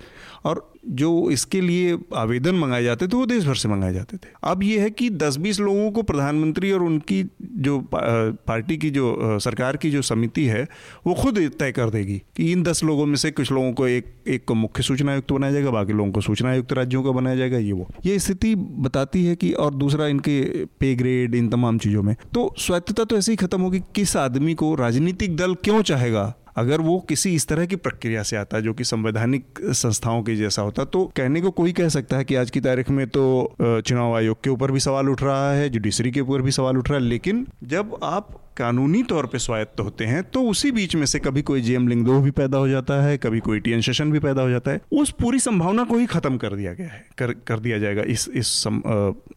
[0.45, 4.29] और जो इसके लिए आवेदन मंगाए जाते थे, वो देश भर से मंगाए जाते थे।
[4.43, 9.77] अब ये है कि 10-20 लोगों को प्रधानमंत्री और उनकी जो पार्टी की जो सरकार
[9.77, 10.67] की जो समिति है,
[11.07, 14.13] वो खुद तय कर देगी कि इन 10 लोगों में से कुछ लोगों को एक
[14.27, 17.35] एक को मुख्य सूचना आयुक्त बनाया जाएगा, बाकी लोगों को सूचना आयुक्त राज्यों का बनाया
[17.35, 21.77] जाएगा, ये वो। ये स्थिति बताती है कि, और दूसरा इनके पे ग्रेड, इन तमाम
[21.77, 25.81] चीज़ों में। तो स्वायत्तता तो ऐसे ही खत्म होगी, किस आदमी को राजनीतिक दल क्यों
[25.81, 26.20] चाहेगा?
[26.61, 30.61] अगर वो किसी इस तरह की प्रक्रिया से आता जो कि संवैधानिक संस्थाओं के जैसा
[30.61, 34.15] होता तो कहने को कोई कह सकता है कि आज की तारीख में तो चुनाव
[34.15, 36.99] आयोग के ऊपर भी सवाल उठ रहा है, जुडिशरी के ऊपर भी सवाल उठ रहा
[36.99, 41.19] है। लेकिन जब आप कानूनी तौर पे स्वायत्त होते हैं तो उसी बीच में से
[41.21, 44.41] कभी कोई जेएम लिंगदो भी पैदा हो जाता है, कभी कोई टीएन सेशन भी पैदा
[44.41, 47.59] हो जाता है। उस पूरी संभावना को ही खत्म कर दिया गया है, कर कर
[47.59, 48.47] दिया जाएगा इस इस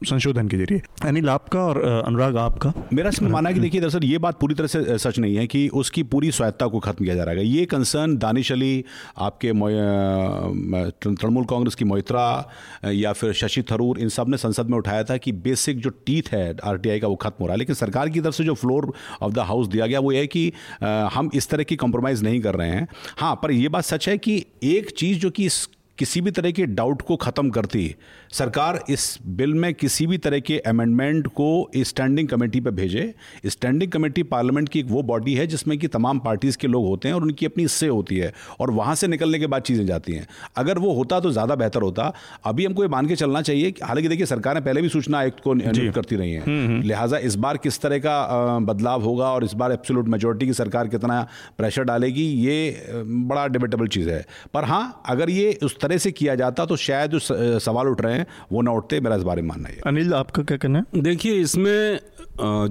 [0.04, 2.72] संशोधन के ज़रिए। अनिल आपका और अनुराग, आपका?
[2.92, 5.46] मेरा इसमें मानना है कि देखिए, दरअसल ये बात पूरी तरह से सच नहीं है
[5.46, 8.84] कि उसकी पूरी स्वायत्ता को खत्म किया जा रहा है। ये कंसर्न दानिश अली,
[9.18, 9.52] आपके
[11.02, 12.26] तृणमूल कांग्रेस की मोहित्रा
[12.86, 16.44] या फिर शशि थरूर, इन सबने संसद में उठाया था कि बेसिक जो टीथ है,
[16.64, 18.92] आरटीआई का वो खत्म हो रहा है। लेकिन सरकार की तरफ़ से जो फ्लोर
[19.22, 20.52] ऑफ़ द हाउस दिया गया। वो ये कि
[21.12, 22.86] हम इस तरह की कॉम्प्रोमाइज़ नहीं कर रहे हैं।
[23.18, 25.48] हाँ पर यह बात सच है कि एक चीज़ जो कि
[25.98, 27.94] किसी भी तरह के डाउट को ख़त्म करती
[28.32, 33.02] सरकार इस बिल में किसी भी तरह के अमेंडमेंट को स्टैंडिंग कमेटी पर भेजे।
[33.46, 37.08] स्टैंडिंग कमेटी पार्लियामेंट की एक वो बॉडी है जिसमें कि तमाम पार्टीज़ के लोग होते
[37.08, 40.12] हैं और उनकी अपनी से होती है और वहाँ से निकलने के बाद चीज़ें जाती
[40.12, 40.26] हैं।
[40.56, 42.12] अगर वो होता तो ज़्यादा बेहतर होता।
[42.44, 45.54] अभी हमको ये मान के चलना चाहिए हालाँकि देखिए सरकारें पहले भी सूचना आयुक्त को
[45.54, 49.72] नियुक्त करती रही हैं। लिहाजा इस बार किस तरह का बदलाव होगा और इस बार
[49.72, 51.22] एब्सोल्यूट मेजोरिटी की सरकार कितना
[51.58, 54.24] प्रेशर डालेगी ये बड़ा डिबेटेबल चीज़ है।
[54.54, 57.18] पर हाँ अगर ये उस तरह से किया जाता तो शायद जो
[57.60, 60.42] सवाल उठ रहे हैं वो ना उठते मेरा इस बारे में मानना है। अनिल आपका
[60.42, 61.02] क्या कहना है?
[61.02, 61.98] देखिए इसमें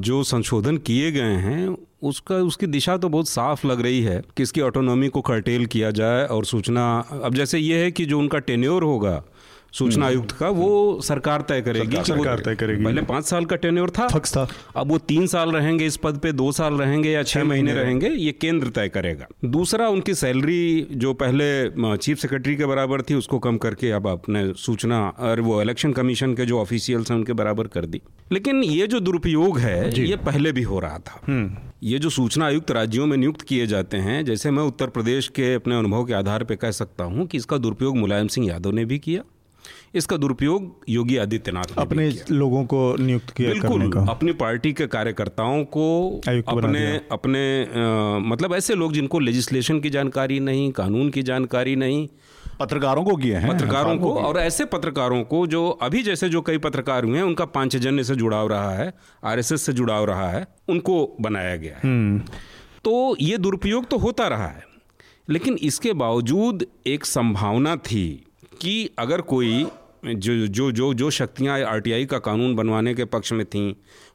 [0.02, 4.44] जो संशोधन किए गए हैं उसका उसकी दिशा तो बहुत साफ़ लग रही है कि
[4.44, 6.84] इसकी ऑटोनॉमी को कर्टेल किया जाए और सूचना
[7.24, 9.24] अब जैसे ये है कि जो उनका टेन्योर होगा
[9.74, 13.90] सूचना आयुक्त का वो सरकार तय करेगी सरकार तय करेगी। पहले पाँच साल का टेन्योर
[13.90, 17.24] था फक्स था। अब वो तीन साल रहेंगे इस पद पे दो साल रहेंगे या
[17.24, 22.66] छह महीने रहेंगे ये केंद्र तय करेगा। दूसरा उनकी सैलरी जो पहले चीफ सेक्रेटरी के
[22.66, 27.12] बराबर थी उसको कम करके अब आपने सूचना और वो इलेक्शन कमीशन के जो ऑफिशियल्स
[27.12, 28.02] हैं उनके बराबर कर दी।
[28.32, 31.22] लेकिन ये जो दुरुपयोग है ये पहले भी हो रहा था।
[31.84, 35.54] ये जो सूचना आयुक्त राज्यों में नियुक्त किए जाते हैं जैसे मैं उत्तर प्रदेश के
[35.54, 38.86] अपने अनुभव के आधार पर कह सकता हूँ कि इसका दुरुपयोग मुलायम सिंह यादव ने
[38.86, 39.22] भी किया।
[39.94, 44.74] इसका दुरुपयोग योगी आदित्यनाथ अपने किया। लोगों को नियुक्त किया करने बिल्कुल का। अपनी पार्टी
[44.74, 45.88] के कार्यकर्ताओं को
[46.28, 52.08] अपने अपने अ, मतलब ऐसे लोग जिनको लेजिस्लेशन की जानकारी नहीं कानून की जानकारी नहीं
[52.60, 56.58] पत्रकारों को किए हैं पत्रकारों को और ऐसे पत्रकारों को जो अभी जैसे जो कई
[56.58, 60.98] पत्रकार हुए हैं उनका पांचजन्य से जुड़ाव रहा है आरएसएस से जुड़ाव रहा है उनको
[61.22, 62.20] बनाया गया है।
[62.84, 64.64] तो ये दुरुपयोग तो होता रहा है
[65.30, 68.06] लेकिन इसके बावजूद एक संभावना थी
[68.62, 69.66] कि अगर कोई
[70.06, 73.74] जो जो जो जो शक्तियाँ आरटीआई का कानून बनवाने के पक्ष में थीं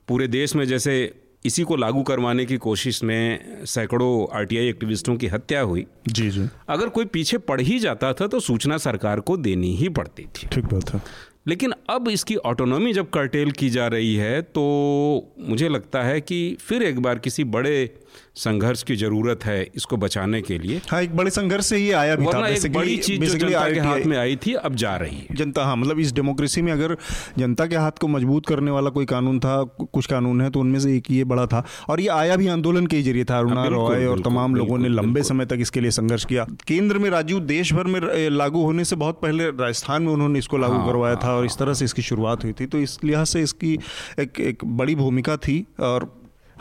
[0.08, 1.14] पूरे देश में जैसे
[1.44, 6.48] इसी को लागू करवाने की कोशिश में सैकड़ों आरटीआई एक्टिविस्टों की हत्या हुई। जी जी।
[6.68, 10.48] अगर कोई पीछे पड़ ही जाता था तो सूचना सरकार को देनी ही पड़ती थी।
[10.48, 11.02] ठीक बात है।
[11.46, 16.56] लेकिन अब इसकी ऑटोनॉमी जब कर्टेल की जा रही है तो मुझे लगता है कि
[16.60, 18.00] फिर एक बार किसी बड़े
[18.36, 22.14] संघर्ष की ज़रूरत है इसको बचाने के लिए। हाँ एक बड़े संघर्ष से ये आया
[22.16, 25.16] भी था। एक बड़ी चीज़ जो जनता के हाथ में आई थी अब जा रही
[25.18, 26.96] है। जनता हाँ मतलब इस डेमोक्रेसी में अगर
[27.38, 30.78] जनता के हाथ को मज़बूत करने वाला कोई कानून था कुछ कानून है तो उनमें
[30.80, 33.64] से एक ये बड़ा था। और ये आया भी आंदोलन के ही ज़रिए था अरुणा
[33.66, 37.40] रॉय और तमाम लोगों ने लंबे समय तक इसके लिए संघर्ष किया। केंद्र में राजू
[37.42, 38.00] देश भर में
[38.30, 41.56] लागू होने से बहुत पहले राजस्थान में उन्होंने इसको लागू हाँ, करवाया था और इस
[41.58, 43.78] तरह से इसकी शुरुआत हुई थी। तो इस लिहाज से इसकी
[44.20, 46.12] एक एक बड़ी भूमिका थी और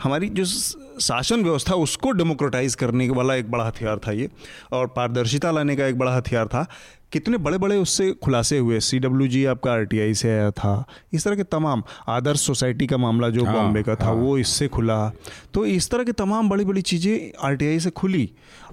[0.02, 0.44] हमारी जो
[1.00, 4.28] शासन व्यवस्था उसको डेमोक्रेटाइज करने वाला एक बड़ा हथियार था ये,
[4.72, 6.66] और पारदर्शिता लाने का एक बड़ा हथियार था।
[7.12, 8.80] कितने बड़े बड़े उससे खुलासे हुए?
[8.80, 12.40] सी डब्ल्यू जी आपका आर टी आई से आया था। इस तरह के तमाम आदर्श
[12.40, 14.98] सोसाइटी का मामला जो हाँ, बॉम्बे का था वो इससे खुला।
[15.54, 18.30] तो इस तरह के तमाम बड़ी बड़ी चीज़ें आर टी आई से खुली।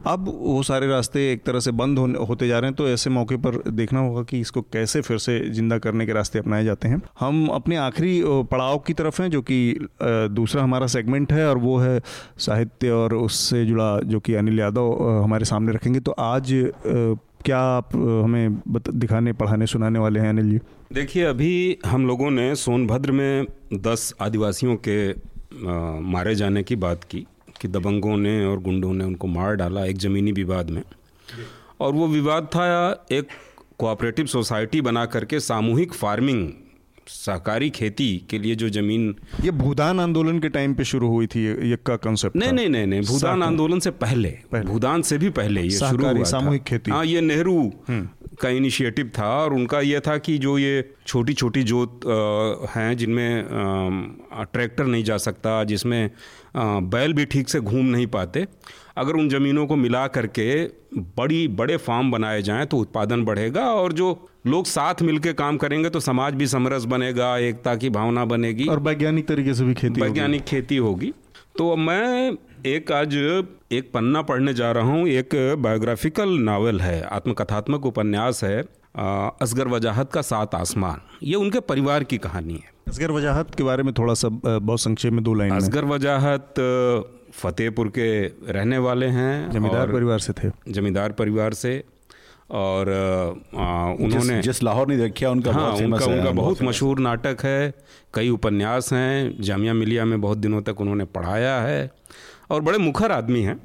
[0.07, 3.09] अब वो सारे रास्ते एक तरह से बंद होने होते जा रहे हैं तो ऐसे
[3.09, 6.87] मौके पर देखना होगा कि इसको कैसे फिर से ज़िंदा करने के रास्ते अपनाए जाते
[6.87, 8.21] हैं। हम अपने आखिरी
[8.51, 11.99] पड़ाव की तरफ़ हैं जो कि दूसरा हमारा सेगमेंट है और वो है
[12.37, 16.53] साहित्य और उससे जुड़ा जो कि अनिल यादव हमारे सामने रखेंगे। तो आज
[17.45, 20.59] क्या आप हमें दिखाने पढ़ाने सुनाने वाले हैं अनिल जी?
[20.93, 27.03] देखिए अभी हम लोगों ने सोनभद्र में दस आदिवासियों के आ, मारे जाने की बात
[27.03, 27.27] की
[27.61, 30.83] कि दबंगों ने और गुंडों ने उनको मार डाला एक ज़मीनी विवाद में।
[31.79, 33.27] और वो विवाद था एक
[33.77, 36.49] कोऑपरेटिव सोसाइटी बना करके सामूहिक फ़ार्मिंग
[37.07, 41.45] सहकारी खेती के लिए जो ज़मीन ये भूदान आंदोलन के टाइम पे शुरू हुई थी
[41.69, 45.29] ये का कंसेप्ट नहीं नहीं नहीं नहीं भूदान आंदोलन से पहले, पहले। भूदान से भी
[45.29, 47.71] पहले ये शुरू हुआ सामूहिक खेती। हाँ ये नेहरू
[48.41, 51.99] का इनिशिएटिव था और उनका ये था कि जो ये छोटी छोटी जोत
[52.75, 53.45] हैं जिनमें
[54.53, 56.09] ट्रैक्टर नहीं जा सकता जिसमें
[56.89, 58.45] बैल भी ठीक से घूम नहीं पाते
[58.97, 60.63] अगर उन ज़मीनों को मिला करके
[61.17, 65.89] बड़ी बड़े फार्म बनाए जाएँ तो उत्पादन बढ़ेगा और जो लोग साथ मिलकर काम करेंगे
[65.89, 70.01] तो समाज भी समरस बनेगा एकता की भावना बनेगी। और वैज्ञानिक तरीके से भी खेती।
[70.01, 71.13] वैज्ञानिक खेती होगी।
[71.57, 72.31] तो मैं
[72.65, 73.15] एक आज
[73.73, 75.29] एक पन्ना पढ़ने जा रहा हूँ। एक
[75.59, 78.61] बायोग्राफिकल नावल है आत्मकथात्मक उपन्यास है
[78.97, 83.83] असगर वजाहत का सात आसमान। ये उनके परिवार की कहानी है। असगर वजाहत के बारे
[83.83, 86.53] में थोड़ा सा बहुत संक्षेप में दो लाइन असगर वजाहत
[87.33, 88.07] फतेहपुर के
[88.51, 91.83] रहने वाले हैं जमींदार परिवार से थे। जमींदार परिवार से।
[92.49, 96.61] और अ, उन्होंने जिस, जिस लाहौर ने देखा उनका हाँ बहुत उनका है उनका बहुत
[96.63, 97.73] मशहूर नाटक है
[98.13, 101.91] कई उपन्यास हैं जामिया मिलिया में बहुत दिनों तक उन्होंने पढ़ाया है
[102.51, 103.57] और बड़े मुखर आदमी हैं।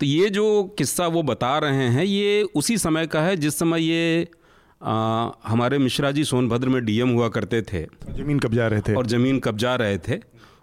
[0.00, 3.82] तो ये जो किस्सा वो बता रहे हैं ये उसी समय का है जिस समय
[3.82, 4.28] ये
[4.82, 9.06] आ, हमारे मिश्रा जी सोनभद्र में डीएम हुआ करते थे। ज़मीन कब्जा रहे थे। और
[9.06, 10.18] ज़मीन कब्जा रहे थे।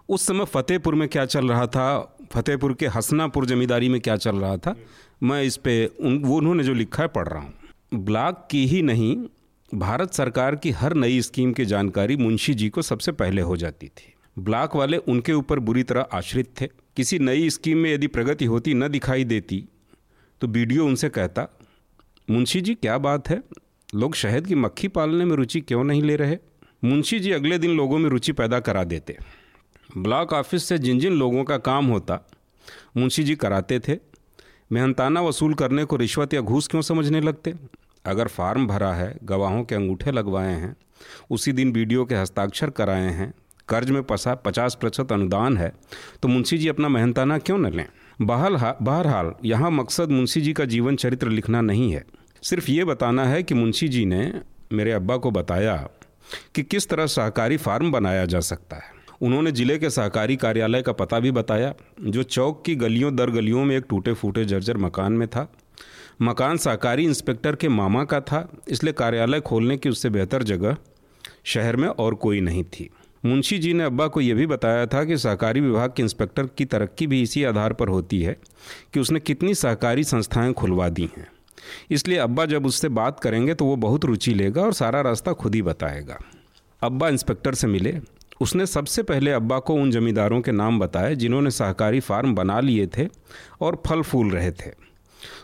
[0.08, 2.18] उस समय फतेहपुर में क्या चल रहा था?
[2.32, 4.76] फतेहपुर के हसनापुर जमींदारी में क्या चल रहा था?
[5.22, 7.54] मैं इस पे उन, वो उन्होंने जो लिखा है, पढ़ रहा हूँ।
[7.94, 9.16] ब्लॉक की ही नहीं,
[9.70, 13.88] भारत सरकार की हर नई स्कीम की जानकारी मुंशी जी को सबसे पहले हो जाती
[13.88, 18.44] थी। ब्लॉक वाले उनके ऊपर बुरी तरह आश्रित थे। किसी नई स्कीम में यदि प्रगति
[18.44, 19.64] होती, न दिखाई देती
[20.40, 21.46] तो बीडीओ उनसे कहता,
[22.28, 23.42] मुंशी जी, क्या बात है?
[23.94, 26.36] लोग शहद की मक्खी पालने में रुचि क्यों नहीं ले रहे?
[26.84, 29.16] मुंशी जी अगले दिन लोगों में रुचि पैदा करा देते।
[29.98, 32.20] ब्लॉक ऑफ़िस से जिन जिन लोगों का काम होता,
[32.96, 33.98] मुंशी जी कराते थे।
[34.70, 37.54] मेहनताना वसूल करने को रिश्वत या घूस क्यों समझने लगते?
[38.04, 40.76] अगर फार्म भरा है, गवाहों के अंगूठे लगवाए हैं,
[41.30, 43.32] उसी दिन वीडियो के हस्ताक्षर कराए हैं,
[43.68, 45.72] कर्ज में पसा पचास प्रतिशत अनुदान है
[46.22, 47.86] तो मुंशी जी अपना मेहनताना क्यों न लें?
[48.20, 52.04] बहल बहरहाल, यहाँ मकसद मुंशी जी का जीवन चरित्र लिखना नहीं है।
[52.42, 54.32] सिर्फ़ ये बताना है कि मुंशी जी ने
[54.72, 55.76] मेरे अब्बा को बताया
[56.54, 60.92] कि किस तरह सहकारी फार्म बनाया जा सकता है। उन्होंने ज़िले के सहकारी कार्यालय का
[60.92, 65.12] पता भी बताया, जो चौक की गलियों दर गलियों में एक टूटे फूटे जर्जर मकान
[65.12, 65.48] में था।
[66.22, 70.76] मकान सहकारी इंस्पेक्टर के मामा का था, इसलिए कार्यालय खोलने की उससे बेहतर जगह
[71.44, 72.88] शहर में और कोई नहीं थी।
[73.24, 76.64] मुंशी जी ने अब्बा को यह भी बताया था कि सहकारी विभाग के इंस्पेक्टर की
[76.64, 78.36] तरक्की भी इसी आधार पर होती है
[78.94, 81.26] कि उसने कितनी सहकारी संस्थाएँ खुलवा दी हैं।
[81.90, 85.54] इसलिए अब्बा जब उससे बात करेंगे तो वो बहुत रुचि लेगा और सारा रास्ता खुद
[85.54, 86.18] ही बताएगा।
[86.82, 87.98] अब्बा इंस्पेक्टर से मिले।
[88.40, 92.86] उसने सबसे पहले अब्बा को उन जमींदारों के नाम बताए, जिन्होंने सहकारी फार्म बना लिए
[92.86, 93.08] थे
[93.60, 94.70] और फल फूल रहे थे।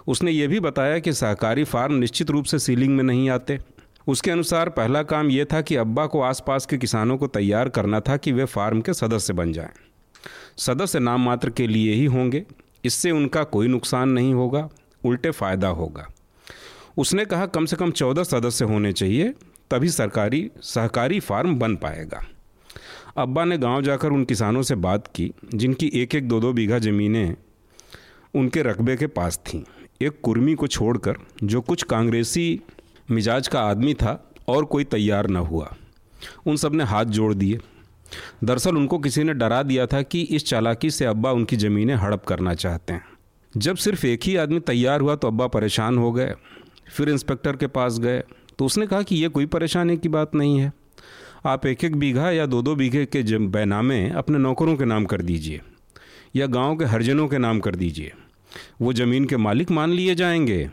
[0.07, 3.59] उसने ये भी बताया कि सहकारी फार्म निश्चित रूप से सीलिंग में नहीं आते।
[4.09, 8.01] उसके अनुसार पहला काम यह था कि अब्बा को आसपास के किसानों को तैयार करना
[8.01, 9.70] था कि वे फार्म के सदस्य बन जाएँ।
[10.59, 12.45] सदस्य नाम मात्र के लिए ही होंगे।
[12.84, 14.68] इससे उनका कोई नुकसान नहीं होगा,
[15.05, 16.09] उल्टे फ़ायदा होगा।
[16.99, 19.34] उसने कहा, कम से कम चौदह सदस्य होने चाहिए,
[19.70, 22.26] तभी सरकारी, सहकारी फार्म बन पाएगा।
[23.16, 26.78] अब्बा ने गाँव जाकर उन किसानों से बात की, जिनकी एक एक दो दो बीघा
[26.78, 27.36] ज़मीनें
[28.34, 29.62] उनके रकबे के पास थीं।
[30.02, 32.60] एक कुर्मी को छोड़कर, जो कुछ कांग्रेसी
[33.10, 35.76] मिजाज का आदमी था और कोई तैयार न हुआ।
[36.46, 37.58] उन सबने हाथ जोड़ दिए।
[38.44, 42.24] दरअसल उनको किसी ने डरा दिया था कि इस चालाकी से अब्बा उनकी ज़मीनें हड़प
[42.24, 43.04] करना चाहते हैं।
[43.56, 46.34] जब सिर्फ़ एक ही आदमी तैयार हुआ तो अब्बा परेशान हो गए,
[46.96, 48.22] फिर इंस्पेक्टर के पास गए।
[48.58, 50.72] तो उसने कहा कि ये कोई परेशानी की बात नहीं है।
[51.47, 55.22] आप एक एक बीघा या दो दो बीघे के बैनामे अपने नौकरों के नाम कर
[55.22, 55.61] दीजिए,
[56.36, 58.12] या गाँव के हरजनों के नाम कर दीजिए।
[58.82, 60.70] वो ज़मीन के मालिक मान लिए जाएँगे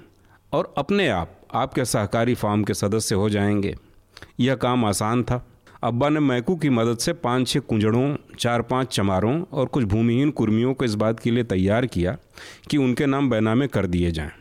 [0.54, 3.76] और अपने आप, आपके सहकारी फार्म के सदस्य हो जाएँगे।
[4.40, 5.46] यह काम आसान था।
[5.84, 10.32] अब्बा ने मैकू की मदद से पाँच छः कुंजड़ों, चार पाँच चमारों और कुछ भूमिहीन
[10.32, 12.18] कुर्मियों को इस बात के लिए तैयार किया
[12.70, 14.32] कि उनके नाम बैनामे कर दिए जाएँ।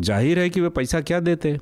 [0.00, 1.58] ज़ाहिर है कि वे पैसा क्या देते?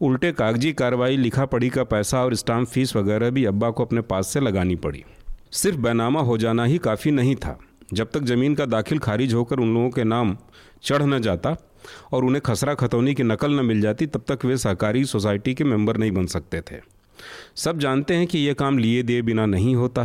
[0.00, 4.00] उल्टे कागज़ी कार्रवाई, लिखा पढ़ी का पैसा और स्टाम्प फ़ीस वगैरह भी अब्बा को अपने
[4.00, 5.04] पास से लगानी पड़ी।
[5.52, 7.58] सिर्फ़ बैनामा हो जाना ही काफ़ी नहीं था।
[7.92, 10.36] जब तक ज़मीन का दाखिल खारिज होकर उन लोगों के नाम
[10.82, 11.56] चढ़ न जाता
[12.12, 15.64] और उन्हें खसरा खतौनी की नकल न मिल जाती, तब तक वे सहकारी सोसाइटी के
[15.64, 16.80] मेंबर नहीं बन सकते थे।
[17.56, 20.04] सब जानते हैं कि यह काम लिए दिए बिना नहीं होता।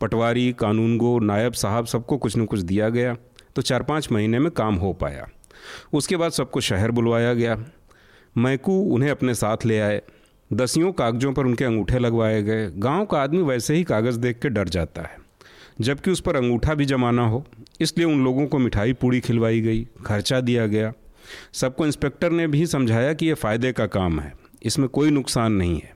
[0.00, 3.16] पटवारी, कानूनगो, नायब साहब सबको कुछ न कुछ दिया गया
[3.56, 5.26] तो चार पाँच महीने में काम हो पाया।
[5.92, 7.56] उसके बाद सबको शहर बुलवाया गया।
[8.36, 10.00] मैकू उन्हें अपने साथ ले आए।
[10.50, 14.48] दसियों कागजों पर उनके अंगूठे लगवाए गए। गाँव का आदमी वैसे ही कागज़ देख के
[14.48, 15.16] डर जाता है,
[15.80, 17.44] जबकि उस पर अंगूठा भी जमाना हो।
[17.80, 20.92] इसलिए उन लोगों को मिठाई पूड़ी खिलवाई गई, खर्चा दिया गया।
[21.54, 24.32] सबको इंस्पेक्टर ने भी समझाया कि यह फ़ायदे का काम है,
[24.62, 25.94] इसमें कोई नुकसान नहीं है।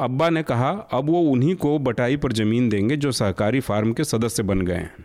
[0.00, 4.04] अब्बा ने कहा, अब वो उन्हीं को बटाई पर ज़मीन देंगे जो सहकारी फार्म के
[4.04, 5.04] सदस्य बन गए हैं।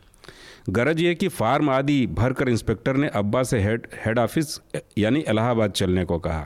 [0.70, 4.60] गरज ये कि फार्म आदि भरकर इंस्पेक्टर ने अब्बा से हेड हेड ऑफ़िस
[4.98, 6.46] यानी इलाहाबाद चलने को कहा।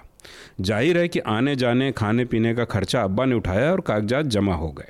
[0.61, 4.55] ज़ाहिर है कि आने जाने खाने पीने का खर्चा अब्बा ने उठाया और कागजात जमा
[4.55, 4.89] हो गए।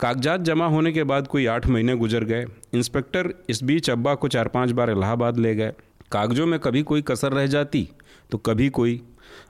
[0.00, 4.28] कागजात जमा होने के बाद कोई आठ महीने गुजर गए। इंस्पेक्टर इस बीच अब्बा को
[4.28, 5.72] चार पाँच बार इलाहाबाद ले गए।
[6.12, 7.88] कागजों में कभी कोई कसर रह जाती
[8.30, 9.00] तो कभी कोई।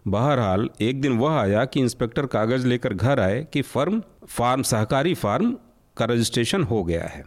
[0.09, 5.15] बहरहाल, एक दिन वह आया कि इंस्पेक्टर कागज़ लेकर घर आए कि फर्म, फार्म, सहकारी
[5.15, 5.53] फार्म
[5.97, 7.25] का रजिस्ट्रेशन हो गया है।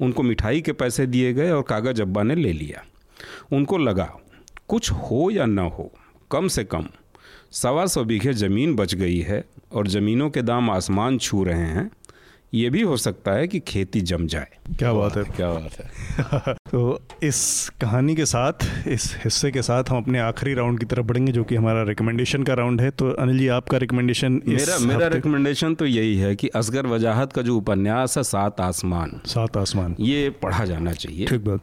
[0.00, 2.84] उनको मिठाई के पैसे दिए गए और कागज़ अब्बा ने ले लिया।
[3.52, 4.10] उनको लगा,
[4.68, 5.92] कुछ हो या न हो,
[6.30, 6.86] कम से कम
[7.52, 11.90] सवा सौ बीघे ज़मीन बच गई है और ज़मीनों के दाम आसमान छू रहे हैं
[12.54, 14.46] ये भी हो सकता है कि खेती जम जाए।
[14.78, 18.52] क्या बात है। क्या बात है। तो इस कहानी के साथ
[18.88, 22.42] इस हिस्से के साथ हम अपने आखिरी राउंड की तरफ़ बढ़ेंगे जो कि हमारा रिकमेंडेशन
[22.42, 26.48] का राउंड है। तो अनिल जी आपका रिकमेंडेशन मेरा मेरा रिकमेंडेशन तो यही है कि
[26.48, 31.44] असगर वजाहत का जो उपन्यास है सात आसमान। सात आसमान। ये पढ़ा जाना चाहिए। ठीक
[31.44, 31.60] बात।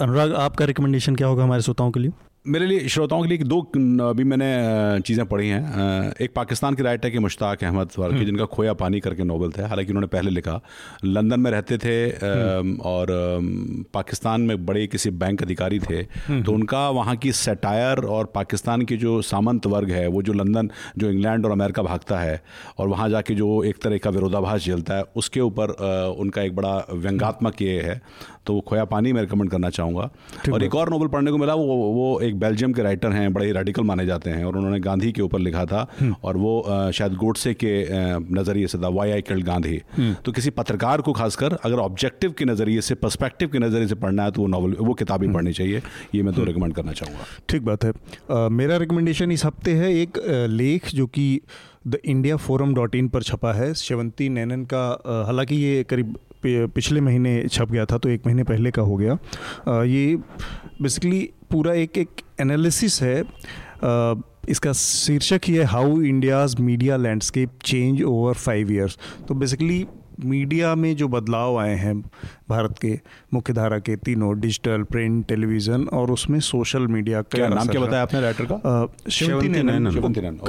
[0.00, 2.10] अनुराग आपका रिकमेंडेशन क्या होगा हमारे श्रोताओं के लिए?
[2.44, 3.58] मेरे लिए श्रोताओं के लिए दो
[4.02, 8.44] अभी मैंने चीज़ें पढ़ी हैं एक पाकिस्तान के राइटर के मुश्ताक अहमद वारकी हम्म। जिनका
[8.46, 10.60] खोया पानी करके नोबल थे हालाँकि उन्होंने पहले लिखा
[11.04, 13.08] लंदन में रहते थे हम्म। और
[13.94, 18.82] पाकिस्तान में बड़े किसी बैंक अधिकारी थे हम्म। तो उनका वहाँ की सेटायर और पाकिस्तान
[18.82, 22.42] की जो सामंत वर्ग है वो जो लंदन जो इंग्लैंड और अमेरिका भागता है
[22.78, 25.76] और वहाँ जाके जो एक तरह का विरोधाभास झेलता है उसके ऊपर
[26.18, 28.00] उनका एक बड़ा व्यंगात्मक ये है
[28.46, 30.08] तो खोया पानी मैं रिकमेंड करना चाहूँगा।
[30.52, 31.64] और एक और नोबल पढ़ने को मिला वो
[31.94, 35.22] वो एक बेल्जियम के राइटर हैं बड़े रेडिकल माने जाते हैं और उन्होंने गांधी के
[35.22, 37.72] ऊपर लिखा था हम्म। और वो शायद गोडसे के
[38.34, 42.32] नज़रिए से था why I killed Gandhi hmm. तो किसी पत्रकार को खासकर अगर ऑब्जेक्टिव
[42.38, 45.36] के नज़रिए से पर्सपेक्टिव के नज़रिए से पढ़ना है तो वो नॉवल वो किताबें हम्म।
[45.36, 45.82] पढ़नी चाहिए।
[46.14, 47.92] ये मैं तो रिकमेंड करना चाहूँगा। ठीक बात है।
[48.52, 50.18] मेरा रिकमेंडेशन इस हफ़्ते है एक
[50.50, 51.40] लेख जो कि
[51.86, 54.84] the India forum dot in पर छपा है शेवंती नैनन का
[55.26, 56.16] हालाँकि ये करीब
[56.46, 59.18] पिछले महीने छप गया था तो एक महीने पहले का हो गया।
[59.82, 60.16] ये
[60.82, 61.20] बेसिकली
[61.50, 62.08] पूरा एक एक
[62.40, 63.22] एनालिसिस है।
[64.48, 69.86] इसका शीर्षक ही है how India's media landscape change over five years तो बेसिकली
[70.24, 72.02] मीडिया में जो बदलाव आए हैं
[72.48, 72.98] भारत के
[73.34, 78.02] मुख्य धारा के तीनों डिजिटल प्रिंट टेलीविज़न और उसमें सोशल मीडिया का नाम क्या बताया
[78.02, 78.54] आपने राइटर का?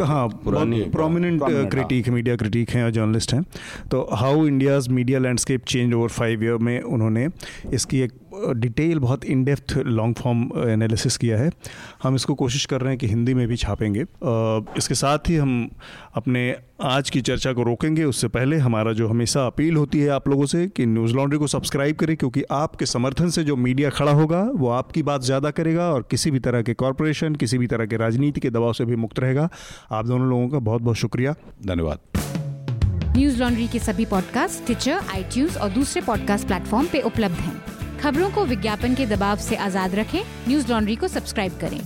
[0.06, 3.44] हाँ प्रोमिनेंट क्रिटिक मीडिया क्रिटिक हैं। और जर्नलिस्ट हैं।
[3.92, 7.28] तो how India's media landscape change over five year में उन्होंने
[7.74, 8.12] इसकी एक
[8.58, 11.50] डिटेल बहुत in depth long form analysis किया है।
[12.04, 14.06] हम इसको कोशिश कर रहे हैं कि हिंदी में भी छापेंगे।
[14.78, 15.70] इसके साथ ही हम
[16.16, 20.28] अपने आज की चर्चा को रोकेंगे। उससे पहले हमारा जो हमेशा अपील होती है आप
[20.30, 21.48] लोगों से कि न्यूज़ लॉन्ड्री को
[21.84, 25.90] सब्सक्राइब करें, क्योंकि आपके समर्थन से जो मीडिया खड़ा होगा, वो आपकी बात ज़्यादा करेगा
[25.94, 28.96] और किसी भी तरह के कॉरपोरेशन किसी भी तरह के राजनीति के दबाव से भी
[28.96, 29.50] मुक्त रहेगा।
[29.92, 31.34] आप दोनों लोगों का बहुत बहुत शुक्रिया।
[31.68, 32.00] धन्यवाद।
[33.18, 37.62] न्यूज़ लॉन्ड्री के सभी पॉडकास्ट ट्विटर आई और दूसरे पॉडकास्ट प्लेटफॉर्म पे उपलब्ध हैं।
[38.00, 41.80] खबरों को विज्ञापन के दबाव से आज़ाद रखें। न्यूज़ लॉन्ड्री को सब्सक्राइब करें।